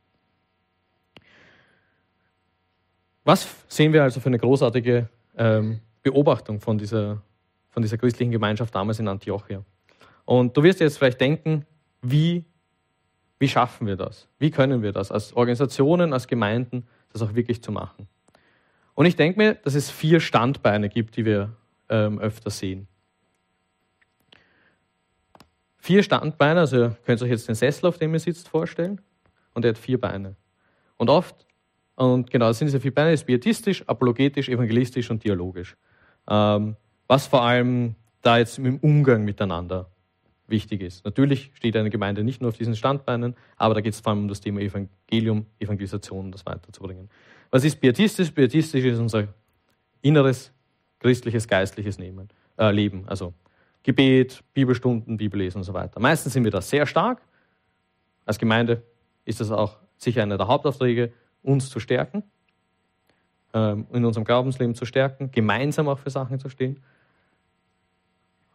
[3.24, 7.22] Was sehen wir also für eine großartige ähm, Beobachtung von dieser,
[7.70, 9.64] von dieser christlichen Gemeinschaft damals in Antiochia?
[10.26, 11.66] Und du wirst jetzt vielleicht denken,
[12.02, 12.44] wie,
[13.40, 14.28] wie schaffen wir das?
[14.40, 18.08] Wie können wir das als Organisationen, als Gemeinden, das auch wirklich zu machen?
[18.94, 21.54] Und ich denke mir, dass es vier Standbeine gibt, die wir
[21.90, 22.88] ähm, öfter sehen.
[25.84, 29.02] Vier Standbeine, also ihr könnt euch jetzt den Sessel, auf dem ihr sitzt, vorstellen.
[29.54, 30.38] Und er hat vier Beine.
[30.96, 31.46] Und oft,
[31.96, 35.76] und genau, das sind diese vier Beine, ist pietistisch, apologetisch, evangelistisch und dialogisch.
[36.30, 36.78] Ähm,
[37.10, 39.90] was vor allem da jetzt im Umgang miteinander
[40.48, 41.04] wichtig ist.
[41.04, 44.22] Natürlich steht eine Gemeinde nicht nur auf diesen Standbeinen, aber da geht es vor allem
[44.22, 47.10] um das Thema Evangelium, Evangelisation, das weiterzubringen.
[47.52, 48.32] Was ist pietistisch?
[48.32, 49.28] Pietistisch ist unser
[50.02, 50.54] inneres
[51.00, 53.04] christliches, geistliches äh, Leben.
[53.06, 53.34] Also
[53.84, 56.00] Gebet, Bibelstunden, Bibellesen und so weiter.
[56.00, 57.22] Meistens sind wir da sehr stark.
[58.26, 58.84] Als Gemeinde
[59.26, 62.24] ist das auch sicher einer der Hauptaufträge, uns zu stärken,
[63.54, 66.80] ähm, in unserem Glaubensleben zu stärken, gemeinsam auch für Sachen zu stehen.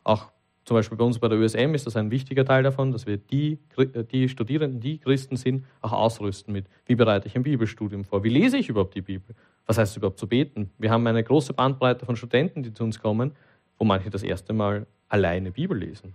[0.04, 0.30] Auch
[0.64, 3.16] zum Beispiel bei uns bei der USM ist das ein wichtiger Teil davon, dass wir
[3.16, 8.04] die, äh, die Studierenden, die Christen sind, auch ausrüsten mit, wie bereite ich ein Bibelstudium
[8.04, 9.34] vor, wie lese ich überhaupt die Bibel,
[9.66, 10.70] was heißt es überhaupt zu beten.
[10.78, 13.32] Wir haben eine große Bandbreite von Studenten, die zu uns kommen,
[13.78, 16.14] wo manche das erste Mal alleine Bibel lesen.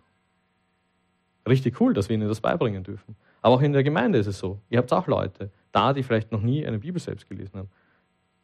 [1.48, 3.16] Richtig cool, dass wir ihnen das beibringen dürfen.
[3.42, 4.60] Aber auch in der Gemeinde ist es so.
[4.70, 7.70] Ihr habt auch Leute da, die vielleicht noch nie eine Bibel selbst gelesen haben.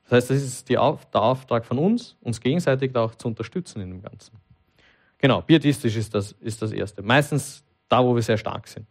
[0.03, 3.91] Das heißt, das ist Auf, der Auftrag von uns, uns gegenseitig auch zu unterstützen in
[3.91, 4.35] dem Ganzen.
[5.19, 7.01] Genau, pietistisch ist das, ist das Erste.
[7.01, 8.87] Meistens da, wo wir sehr stark sind.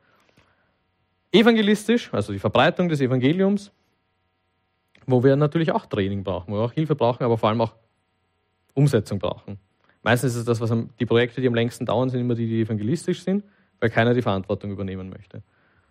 [1.33, 3.73] Evangelistisch, also die Verbreitung des Evangeliums,
[5.07, 7.75] wo wir natürlich auch Training brauchen, wo wir auch Hilfe brauchen, aber vor allem auch
[8.75, 9.59] Umsetzung brauchen.
[10.03, 12.47] Meistens ist es das, was am, die Projekte, die am längsten dauern, sind immer die,
[12.47, 13.45] die evangelistisch sind,
[13.81, 15.43] weil keiner die Verantwortung übernehmen möchte.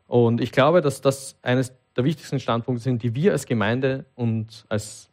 [0.08, 4.66] Und ich glaube, dass das eines der wichtigsten Standpunkte sind, die wir als Gemeinde und
[4.70, 5.10] als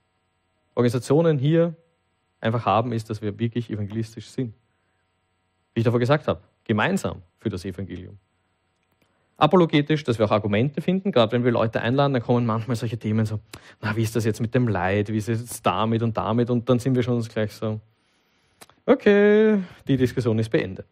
[0.74, 1.74] Organisationen hier
[2.40, 4.54] einfach haben, ist, dass wir wirklich evangelistisch sind.
[5.72, 8.18] Wie ich davor gesagt habe, gemeinsam für das Evangelium.
[9.36, 12.98] Apologetisch, dass wir auch Argumente finden, gerade wenn wir Leute einladen, dann kommen manchmal solche
[12.98, 13.40] Themen so,
[13.80, 16.50] na, wie ist das jetzt mit dem Leid, wie ist es jetzt damit und damit
[16.50, 17.80] und dann sind wir schon gleich so,
[18.86, 20.86] okay, die Diskussion ist beendet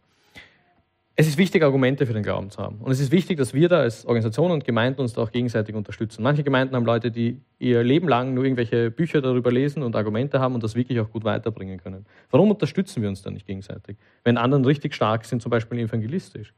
[1.15, 2.79] es ist wichtig, Argumente für den Glauben zu haben.
[2.79, 5.75] Und es ist wichtig, dass wir da als Organisation und Gemeinden uns da auch gegenseitig
[5.75, 6.23] unterstützen.
[6.23, 10.39] Manche Gemeinden haben Leute, die ihr Leben lang nur irgendwelche Bücher darüber lesen und Argumente
[10.39, 12.07] haben und das wirklich auch gut weiterbringen können.
[12.31, 13.97] Warum unterstützen wir uns da nicht gegenseitig?
[14.23, 16.51] Wenn anderen richtig stark sind, zum Beispiel evangelistisch.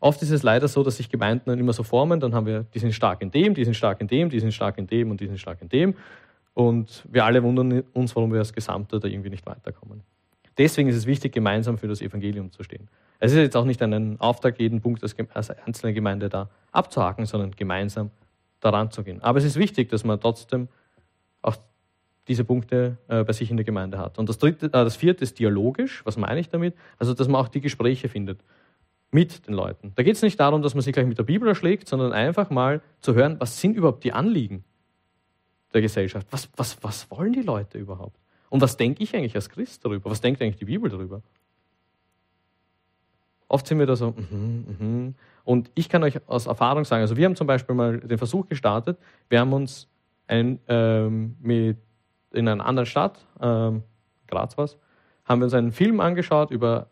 [0.00, 2.64] Oft ist es leider so, dass sich Gemeinden dann immer so formen, dann haben wir,
[2.74, 5.10] die sind stark in dem, die sind stark in dem, die sind stark in dem
[5.10, 5.94] und die sind stark in dem.
[6.52, 10.02] Und wir alle wundern uns, warum wir als Gesamte da irgendwie nicht weiterkommen.
[10.58, 12.88] Deswegen ist es wichtig, gemeinsam für das Evangelium zu stehen.
[13.20, 17.52] Es ist jetzt auch nicht ein Auftrag, jeden Punkt als einzelne Gemeinde da abzuhaken, sondern
[17.52, 18.10] gemeinsam
[18.60, 19.22] daran zu gehen.
[19.22, 20.68] Aber es ist wichtig, dass man trotzdem
[21.42, 21.56] auch
[22.26, 24.18] diese Punkte äh, bei sich in der Gemeinde hat.
[24.18, 26.04] Und das, dritte, äh, das vierte ist dialogisch.
[26.04, 26.74] Was meine ich damit?
[26.98, 28.40] Also, dass man auch die Gespräche findet
[29.10, 29.92] mit den Leuten.
[29.94, 32.50] Da geht es nicht darum, dass man sich gleich mit der Bibel erschlägt, sondern einfach
[32.50, 34.64] mal zu hören, was sind überhaupt die Anliegen
[35.72, 36.26] der Gesellschaft?
[36.30, 38.18] Was, was, was wollen die Leute überhaupt?
[38.50, 40.10] Und was denke ich eigentlich als Christ darüber?
[40.10, 41.22] Was denkt eigentlich die Bibel darüber?
[43.48, 47.16] Oft sind wir da so, mm mm und ich kann euch aus Erfahrung sagen, also
[47.16, 48.98] wir haben zum Beispiel mal den Versuch gestartet,
[49.30, 49.88] wir haben uns
[50.26, 51.78] ein, ähm, mit,
[52.32, 53.82] in einer anderen Stadt, ähm,
[54.26, 54.76] Graz was,
[55.24, 56.88] haben wir uns einen Film angeschaut über,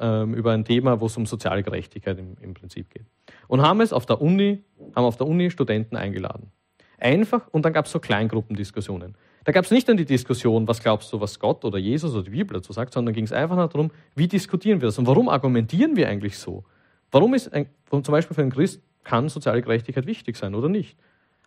[0.00, 3.06] ähm, über ein Thema, wo es um soziale Gerechtigkeit im, im Prinzip geht.
[3.46, 4.64] Und haben es auf der Uni,
[4.96, 6.50] haben auf der Uni Studenten eingeladen.
[6.98, 9.16] Einfach, und dann gab es so Kleingruppendiskussionen.
[9.44, 12.22] Da gab es nicht dann die Diskussion, was glaubst du, was Gott oder Jesus oder
[12.22, 15.06] die Bibel dazu sagt, sondern ging es einfach nur darum, wie diskutieren wir das und
[15.06, 16.64] warum argumentieren wir eigentlich so?
[17.10, 20.96] Warum ist ein, zum Beispiel für einen Christ kann soziale Gerechtigkeit wichtig sein oder nicht?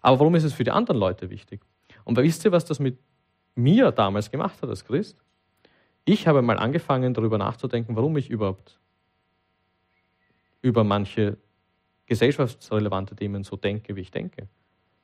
[0.01, 1.61] Aber warum ist es für die anderen Leute wichtig?
[2.03, 2.99] Und wisst ihr, was das mit
[3.55, 5.17] mir damals gemacht hat als Christ?
[6.03, 8.79] Ich habe mal angefangen, darüber nachzudenken, warum ich überhaupt
[10.61, 11.37] über manche
[12.05, 14.47] gesellschaftsrelevante Themen so denke, wie ich denke.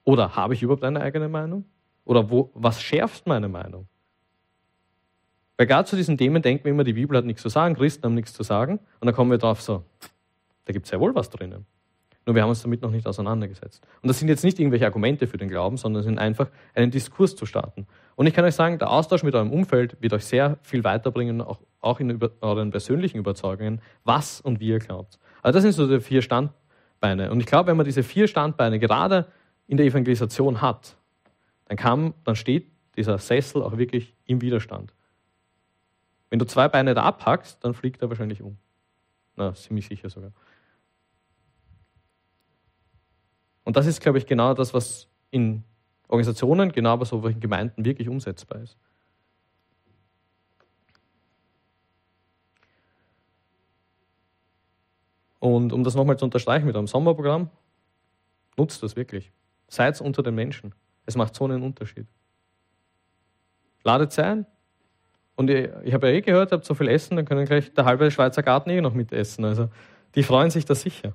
[0.03, 1.65] Oder habe ich überhaupt eine eigene Meinung?
[2.05, 3.87] Oder wo, was schärft meine Meinung?
[5.57, 8.03] Weil gerade zu diesen Themen denken wir immer, die Bibel hat nichts zu sagen, Christen
[8.03, 8.79] haben nichts zu sagen.
[8.99, 9.83] Und dann kommen wir drauf so,
[10.65, 11.65] da gibt es ja wohl was drinnen.
[12.25, 13.83] Nur wir haben uns damit noch nicht auseinandergesetzt.
[14.01, 17.35] Und das sind jetzt nicht irgendwelche Argumente für den Glauben, sondern sind einfach einen Diskurs
[17.35, 17.87] zu starten.
[18.15, 21.41] Und ich kann euch sagen, der Austausch mit eurem Umfeld wird euch sehr viel weiterbringen,
[21.41, 25.17] auch, auch in über, euren persönlichen Überzeugungen, was und wie ihr glaubt.
[25.41, 27.31] Also das sind so die vier Standbeine.
[27.31, 29.25] Und ich glaube, wenn man diese vier Standbeine gerade
[29.67, 30.97] in der Evangelisation hat,
[31.71, 34.93] dann, kann, dann steht dieser Sessel auch wirklich im Widerstand.
[36.29, 38.57] Wenn du zwei Beine da abhackst, dann fliegt er wahrscheinlich um.
[39.37, 40.33] Na, ziemlich sicher sogar.
[43.63, 45.63] Und das ist, glaube ich, genau das, was in
[46.09, 48.77] Organisationen, genau aber so in Gemeinden wirklich umsetzbar ist.
[55.39, 57.49] Und um das nochmal zu unterstreichen mit einem Sommerprogramm,
[58.57, 59.31] nutzt das wirklich.
[59.69, 60.75] Seid unter den Menschen.
[61.05, 62.07] Es macht so einen Unterschied.
[63.83, 64.45] Ladet ein.
[65.35, 67.85] Und ich, ich habe ja eh gehört, habt so viel Essen, dann können gleich der
[67.85, 69.45] halbe Schweizer Garten eh noch mitessen.
[69.45, 69.69] Also
[70.15, 71.13] die freuen sich da sicher.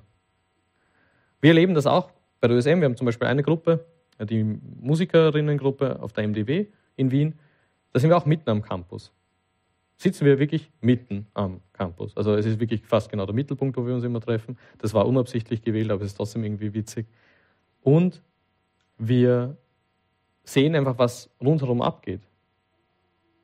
[1.39, 2.79] Wir erleben das auch bei der USM.
[2.79, 3.85] Wir haben zum Beispiel eine Gruppe,
[4.19, 7.39] die Musikerinnengruppe auf der MDW in Wien.
[7.93, 9.13] Da sind wir auch mitten am Campus.
[9.95, 12.15] Sitzen wir wirklich mitten am Campus.
[12.17, 14.57] Also es ist wirklich fast genau der Mittelpunkt, wo wir uns immer treffen.
[14.77, 17.07] Das war unabsichtlich gewählt, aber es ist trotzdem irgendwie witzig.
[17.81, 18.21] Und
[18.97, 19.57] wir
[20.49, 22.21] sehen einfach, was rundherum abgeht.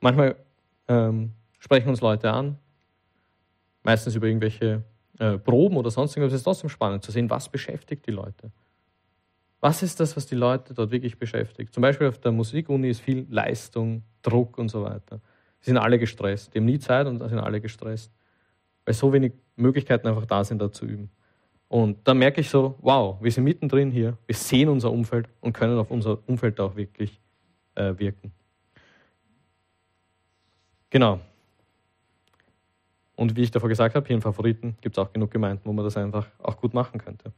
[0.00, 0.36] Manchmal
[0.88, 2.58] ähm, sprechen uns Leute an,
[3.82, 4.82] meistens über irgendwelche
[5.18, 6.32] äh, Proben oder sonst irgendwas.
[6.32, 8.50] Es ist trotzdem spannend zu sehen, was beschäftigt die Leute.
[9.60, 11.72] Was ist das, was die Leute dort wirklich beschäftigt?
[11.72, 15.20] Zum Beispiel auf der Musikuni ist viel Leistung, Druck und so weiter.
[15.60, 16.52] Sie sind alle gestresst.
[16.52, 18.12] Die haben nie Zeit und sind alle gestresst.
[18.84, 21.10] weil so wenig Möglichkeiten einfach da sind, da zu üben.
[21.74, 25.54] Und da merke ich so, wow, wir sind mittendrin hier, wir sehen unser Umfeld und
[25.54, 27.20] können auf unser Umfeld auch wirklich
[27.74, 28.30] äh, wirken.
[30.88, 31.18] Genau.
[33.16, 35.72] Und wie ich davor gesagt habe, hier in Favoriten gibt es auch genug Gemeinden, wo
[35.72, 37.32] man das einfach auch gut machen könnte.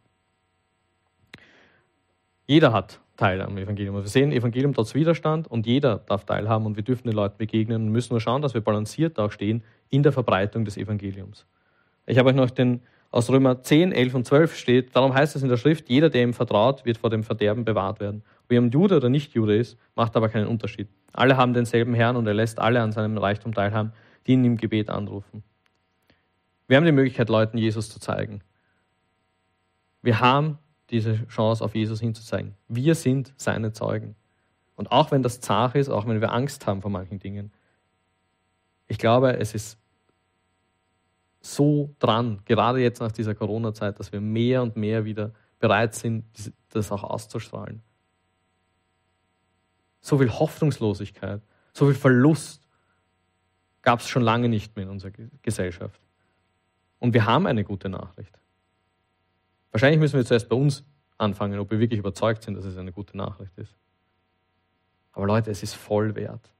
[2.46, 3.94] Jeder hat Teil am Evangelium.
[3.94, 7.84] Wir sehen, Evangelium trotz Widerstand und jeder darf teilhaben und wir dürfen den Leuten begegnen
[7.84, 11.46] und müssen nur schauen, dass wir balanciert auch stehen in der Verbreitung des Evangeliums.
[12.04, 15.42] Ich habe euch noch den aus Römer 10, 11 und 12 steht, darum heißt es
[15.42, 18.22] in der Schrift, jeder, der ihm vertraut, wird vor dem Verderben bewahrt werden.
[18.44, 20.88] Ob er ein Jude oder nicht Jude ist, macht aber keinen Unterschied.
[21.12, 23.92] Alle haben denselben Herrn und er lässt alle an seinem Reichtum teilhaben,
[24.26, 25.42] die ihn im Gebet anrufen.
[26.68, 28.42] Wir haben die Möglichkeit, Leuten Jesus zu zeigen.
[30.02, 30.58] Wir haben
[30.90, 32.54] diese Chance, auf Jesus hinzuzeigen.
[32.68, 34.14] Wir sind seine Zeugen.
[34.74, 37.52] Und auch wenn das zart ist, auch wenn wir Angst haben vor manchen Dingen,
[38.88, 39.78] ich glaube, es ist
[41.54, 46.24] so dran, gerade jetzt nach dieser Corona-Zeit, dass wir mehr und mehr wieder bereit sind,
[46.70, 47.82] das auch auszustrahlen.
[50.00, 52.66] So viel Hoffnungslosigkeit, so viel Verlust
[53.82, 56.00] gab es schon lange nicht mehr in unserer Gesellschaft.
[56.98, 58.38] Und wir haben eine gute Nachricht.
[59.70, 60.84] Wahrscheinlich müssen wir zuerst bei uns
[61.18, 63.76] anfangen, ob wir wirklich überzeugt sind, dass es eine gute Nachricht ist.
[65.12, 66.50] Aber Leute, es ist voll wert.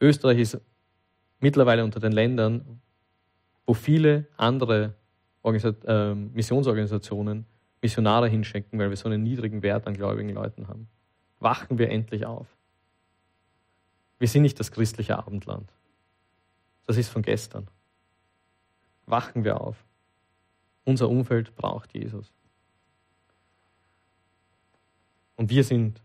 [0.00, 0.60] Österreich ist
[1.40, 2.80] mittlerweile unter den Ländern,
[3.66, 4.94] wo viele andere
[5.42, 7.46] Organisa äh, Missionsorganisationen
[7.80, 10.88] Missionare hinschenken, weil wir so einen niedrigen Wert an gläubigen Leuten haben.
[11.38, 12.46] Wachen wir endlich auf.
[14.18, 15.72] Wir sind nicht das christliche Abendland.
[16.86, 17.68] Das ist von gestern.
[19.06, 19.84] Wachen wir auf.
[20.84, 22.32] Unser Umfeld braucht Jesus.
[25.36, 26.02] Und wir sind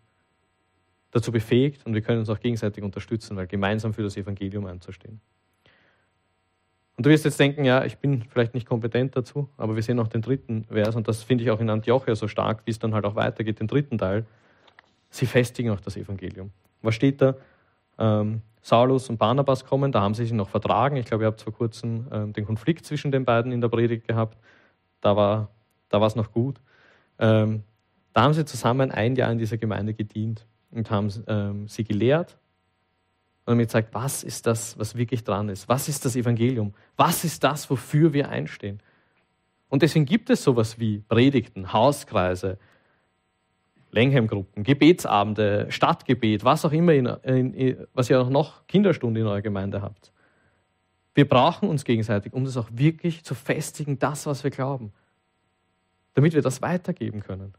[1.14, 5.22] dazu befähigt und wir können uns auch gegenseitig unterstützen, weil gemeinsam für das Evangelium einzustehen.
[6.98, 10.00] Und du wirst jetzt denken, ja, ich bin vielleicht nicht kompetent dazu, aber wir sehen
[10.00, 12.80] auch den dritten Vers und das finde ich auch in Antiochia so stark, wie es
[12.80, 14.26] dann halt auch weitergeht, den dritten Teil.
[15.10, 16.52] Sie festigen auch das Evangelium.
[16.82, 17.36] Was steht da?
[18.00, 20.96] Ähm, Saulus und Barnabas kommen, da haben sie sich noch vertragen.
[20.96, 24.08] Ich glaube, ihr habt vor kurzem ähm, den Konflikt zwischen den beiden in der Predigt
[24.08, 24.38] gehabt.
[25.02, 25.50] Da war,
[25.90, 26.60] da es noch gut.
[27.20, 27.64] Ähm,
[28.14, 32.38] da haben sie zusammen ein Jahr in dieser Gemeinde gedient und haben ähm, sie gelehrt
[33.46, 35.68] und haben gezeigt, was ist das, was wirklich dran ist?
[35.70, 36.74] Was ist das Evangelium?
[36.96, 38.80] Was ist das, wofür wir einstehen?
[39.70, 42.58] Und deswegen gibt es sowas wie Predigten, Hauskreise,
[43.92, 49.42] Lengham-Gruppen, Gebetsabende, Stadtgebet, was auch immer, in, in, was ihr auch noch Kinderstunde in eurer
[49.42, 50.12] Gemeinde habt.
[51.16, 54.92] Wir brauchen uns gegenseitig, um das auch wirklich zu festigen, das, was wir glauben,
[56.16, 57.54] damit wir das weitergeben können.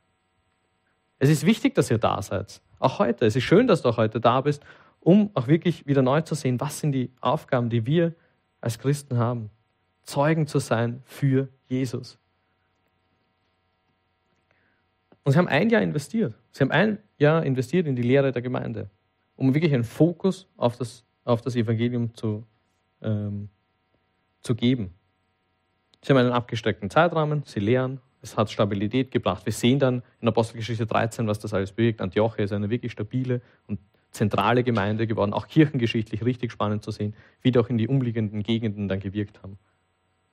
[1.18, 2.60] Es ist wichtig, dass ihr da seid.
[2.78, 3.24] Auch heute.
[3.26, 4.62] Es ist schön, dass du auch heute da bist,
[5.00, 8.14] um auch wirklich wieder neu zu sehen, was sind die Aufgaben, die wir
[8.60, 9.50] als Christen haben.
[10.02, 12.18] Zeugen zu sein für Jesus.
[15.22, 16.34] Und sie haben ein Jahr investiert.
[16.50, 18.90] Sie haben ein Jahr investiert in die Lehre der Gemeinde,
[19.36, 22.46] um wirklich einen Fokus auf das, auf das Evangelium zu,
[23.00, 23.48] ähm,
[24.42, 24.94] zu geben.
[26.02, 29.44] Sie haben einen abgesteckten Zeitrahmen, sie lehren, es hat Stabilität gebracht.
[29.44, 32.00] Wir sehen dann in Apostelgeschichte 13, was das alles bewegt.
[32.00, 33.78] Antiochia ist eine wirklich stabile und
[34.12, 38.42] zentrale Gemeinde geworden, auch kirchengeschichtlich richtig spannend zu sehen, wie die auch in die umliegenden
[38.42, 39.58] Gegenden dann gewirkt haben.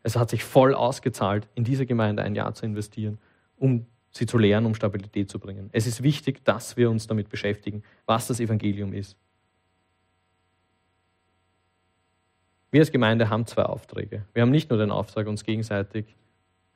[0.04, 3.20] Es hat sich voll ausgezahlt, in diese Gemeinde ein Jahr zu investieren,
[3.58, 5.70] um sie zu lehren, um Stabilität zu bringen.
[5.74, 9.18] Es ist wichtig, dass wir uns damit beschäftigen, was das Evangelium ist.
[12.72, 14.26] Wir als Gemeinde haben zwei Aufträge.
[14.34, 16.06] Wir haben nicht nur den Auftrag, uns gegenseitig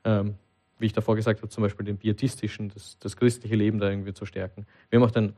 [0.03, 0.35] ähm,
[0.77, 4.13] wie ich davor gesagt habe, zum Beispiel den pietistischen, das, das christliche Leben da irgendwie
[4.13, 4.65] zu stärken.
[4.89, 5.33] Wir haben auch den,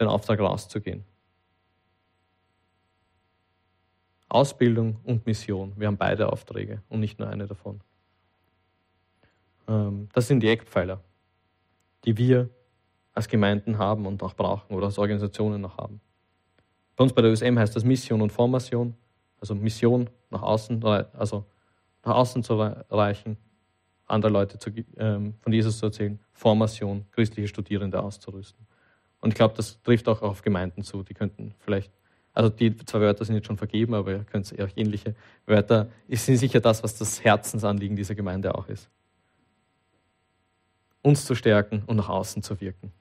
[0.00, 1.04] den Auftrag, rauszugehen.
[4.28, 5.74] Ausbildung und Mission.
[5.76, 7.80] Wir haben beide Aufträge und nicht nur eine davon.
[9.68, 11.00] Ähm, das sind die Eckpfeiler,
[12.04, 12.50] die wir
[13.12, 16.00] als Gemeinden haben und auch brauchen oder als Organisationen noch haben.
[16.96, 18.96] Bei uns bei der USM heißt das Mission und Formation,
[19.40, 21.44] also Mission nach außen, also
[22.04, 23.36] nach außen zu erreichen
[24.06, 28.66] andere Leute zu, ähm, von Jesus zu erzählen, Formation, christliche Studierende auszurüsten.
[29.20, 31.02] Und ich glaube, das trifft auch auf Gemeinden zu.
[31.02, 31.90] Die könnten vielleicht,
[32.34, 35.14] also die zwei Wörter sind jetzt schon vergeben, aber ihr könnt auch ähnliche
[35.46, 38.90] Wörter, sind sicher das, was das Herzensanliegen dieser Gemeinde auch ist.
[41.00, 42.92] Uns zu stärken und nach außen zu wirken.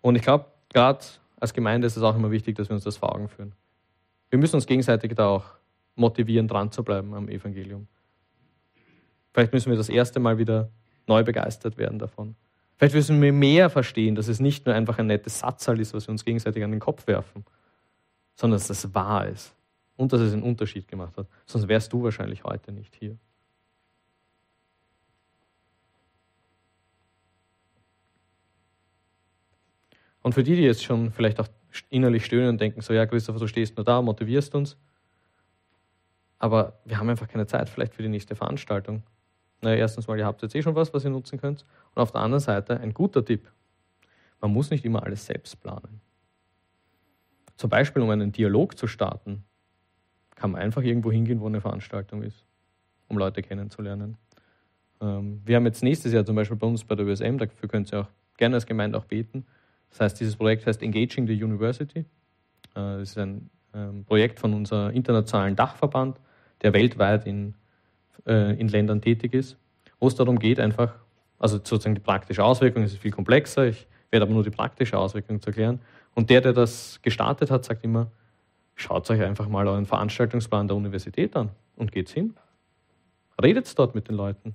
[0.00, 1.04] Und ich glaube, gerade
[1.40, 3.52] als Gemeinde ist es auch immer wichtig, dass wir uns das vor Augen führen.
[4.30, 5.44] Wir müssen uns gegenseitig da auch
[5.96, 7.88] motivieren, dran zu bleiben am Evangelium.
[9.32, 10.70] Vielleicht müssen wir das erste Mal wieder
[11.06, 12.36] neu begeistert werden davon.
[12.76, 16.06] Vielleicht müssen wir mehr verstehen, dass es nicht nur einfach ein nettes Satzal ist, was
[16.06, 17.44] wir uns gegenseitig an den Kopf werfen,
[18.34, 19.54] sondern dass es wahr ist
[19.96, 21.26] und dass es einen Unterschied gemacht hat.
[21.46, 23.16] Sonst wärst du wahrscheinlich heute nicht hier.
[30.22, 31.48] Und für die, die jetzt schon vielleicht auch
[31.88, 34.76] innerlich stöhnen und denken, so ja, Christopher, du stehst nur da, motivierst uns,
[36.38, 39.02] aber wir haben einfach keine Zeit vielleicht für die nächste Veranstaltung.
[39.62, 41.64] Naja, erstens mal, ihr habt jetzt eh schon was, was ihr nutzen könnt.
[41.94, 43.50] Und auf der anderen Seite ein guter Tipp.
[44.40, 46.00] Man muss nicht immer alles selbst planen.
[47.56, 49.44] Zum Beispiel, um einen Dialog zu starten,
[50.34, 52.44] kann man einfach irgendwo hingehen, wo eine Veranstaltung ist,
[53.08, 54.18] um Leute kennenzulernen.
[55.00, 57.92] Ähm, wir haben jetzt nächstes Jahr zum Beispiel bei uns bei der USM, dafür könnt
[57.92, 59.46] ihr auch gerne als Gemeinde auch beten.
[59.90, 62.00] Das heißt, dieses Projekt heißt Engaging the University.
[62.00, 62.04] Äh,
[62.74, 66.20] das ist ein ähm, Projekt von unserem internationalen Dachverband,
[66.62, 67.54] der weltweit in,
[68.26, 69.56] äh, in Ländern tätig ist,
[70.00, 70.94] wo es darum geht, einfach,
[71.38, 75.40] also sozusagen die praktische Auswirkung, ist viel komplexer, ich werde aber nur die praktische Auswirkung
[75.40, 75.80] zu erklären.
[76.14, 78.10] Und der, der das gestartet hat, sagt immer,
[78.74, 82.34] schaut euch einfach mal euren Veranstaltungsplan der Universität an und geht's hin.
[83.42, 84.54] Redet dort mit den Leuten.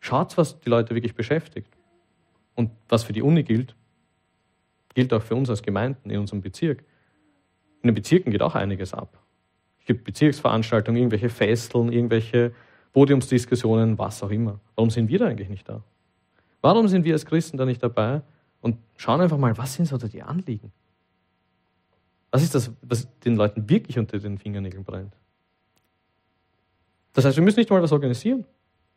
[0.00, 1.74] Schaut, was die Leute wirklich beschäftigt.
[2.54, 3.74] Und was für die Uni gilt,
[4.94, 6.84] gilt auch für uns als Gemeinden in unserem Bezirk.
[7.82, 9.18] In den Bezirken geht auch einiges ab
[9.88, 12.52] gibt Bezirksveranstaltungen, irgendwelche Festeln, irgendwelche
[12.92, 14.60] Podiumsdiskussionen, was auch immer.
[14.76, 15.82] Warum sind wir da eigentlich nicht da?
[16.60, 18.20] Warum sind wir als Christen da nicht dabei
[18.60, 20.72] und schauen einfach mal, was sind so die Anliegen?
[22.30, 25.16] Was ist das, was den Leuten wirklich unter den Fingernägeln brennt?
[27.14, 28.44] Das heißt, wir müssen nicht mal was organisieren.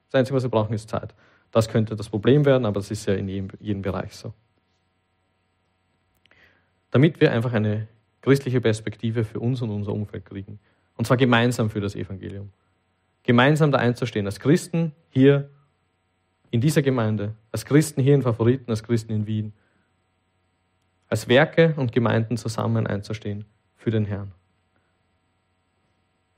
[0.09, 1.15] Das Einzige, was wir brauchen, ist Zeit.
[1.51, 4.33] Das könnte das Problem werden, aber das ist ja in jedem, jedem Bereich so.
[6.89, 7.87] Damit wir einfach eine
[8.21, 10.59] christliche Perspektive für uns und unser Umfeld kriegen.
[11.01, 12.51] Und zwar gemeinsam für das Evangelium.
[13.23, 15.49] Gemeinsam da einzustehen, als Christen hier
[16.51, 19.51] in dieser Gemeinde, als Christen hier in Favoriten, als Christen in Wien,
[21.09, 23.45] als Werke und Gemeinden zusammen einzustehen
[23.77, 24.31] für den Herrn.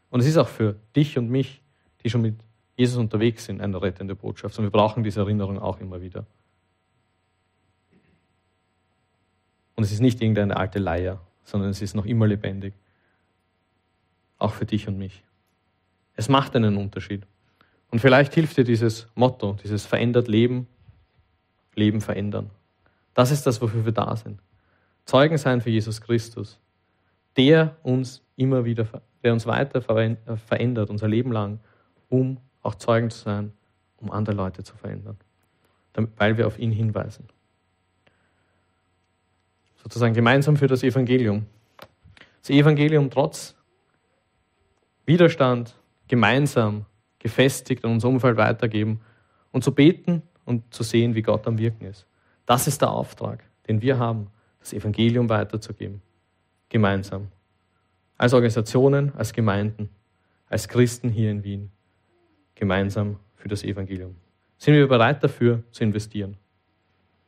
[0.09, 1.61] Und es ist auch für dich und mich,
[2.01, 2.35] die schon mit
[2.77, 4.57] Jesus unterwegs sind, eine rettende Botschaft.
[4.57, 6.25] Und wir brauchen diese Erinnerung auch immer wieder.
[9.75, 12.73] Und es ist nicht irgendeine alte Leier, sondern es ist noch immer lebendig
[14.43, 15.23] auch für dich und mich.
[16.15, 17.25] Es macht einen Unterschied.
[17.89, 20.67] Und vielleicht hilft dir dieses Motto, dieses verändert Leben,
[21.75, 22.49] Leben verändern.
[23.13, 24.41] Das ist das, wofür wir da sind.
[25.05, 26.59] Zeugen sein für Jesus Christus,
[27.37, 28.87] der uns immer wieder,
[29.23, 31.59] der uns weiter äh, verändert, unser Leben lang,
[32.09, 33.53] um auch Zeugen zu sein,
[33.97, 35.17] um andere Leute zu verändern,
[36.17, 37.27] weil wir auf ihn hinweisen.
[39.81, 41.45] Sozusagen gemeinsam für das Evangelium.
[42.41, 43.55] Das Evangelium trotz
[45.05, 45.75] Widerstand
[46.07, 46.85] gemeinsam
[47.19, 49.01] gefestigt an unser Umfeld weitergeben
[49.51, 52.05] und zu beten und zu sehen, wie Gott am Wirken ist.
[52.45, 54.27] Das ist der Auftrag, den wir haben,
[54.59, 56.01] das Evangelium weiterzugeben.
[56.69, 57.29] Gemeinsam.
[58.17, 59.89] Als Organisationen, als Gemeinden,
[60.47, 61.71] als Christen hier in Wien.
[62.55, 64.15] Gemeinsam für das Evangelium.
[64.57, 66.37] Sind wir bereit dafür zu investieren?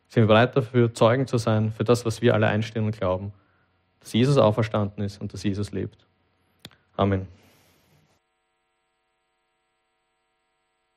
[0.07, 3.33] Sind wir bereit dafür, Zeugen zu sein für das, was wir alle einstehen und glauben?
[3.99, 6.05] Dass Jesus auferstanden ist und dass Jesus lebt.
[6.95, 7.27] Amen.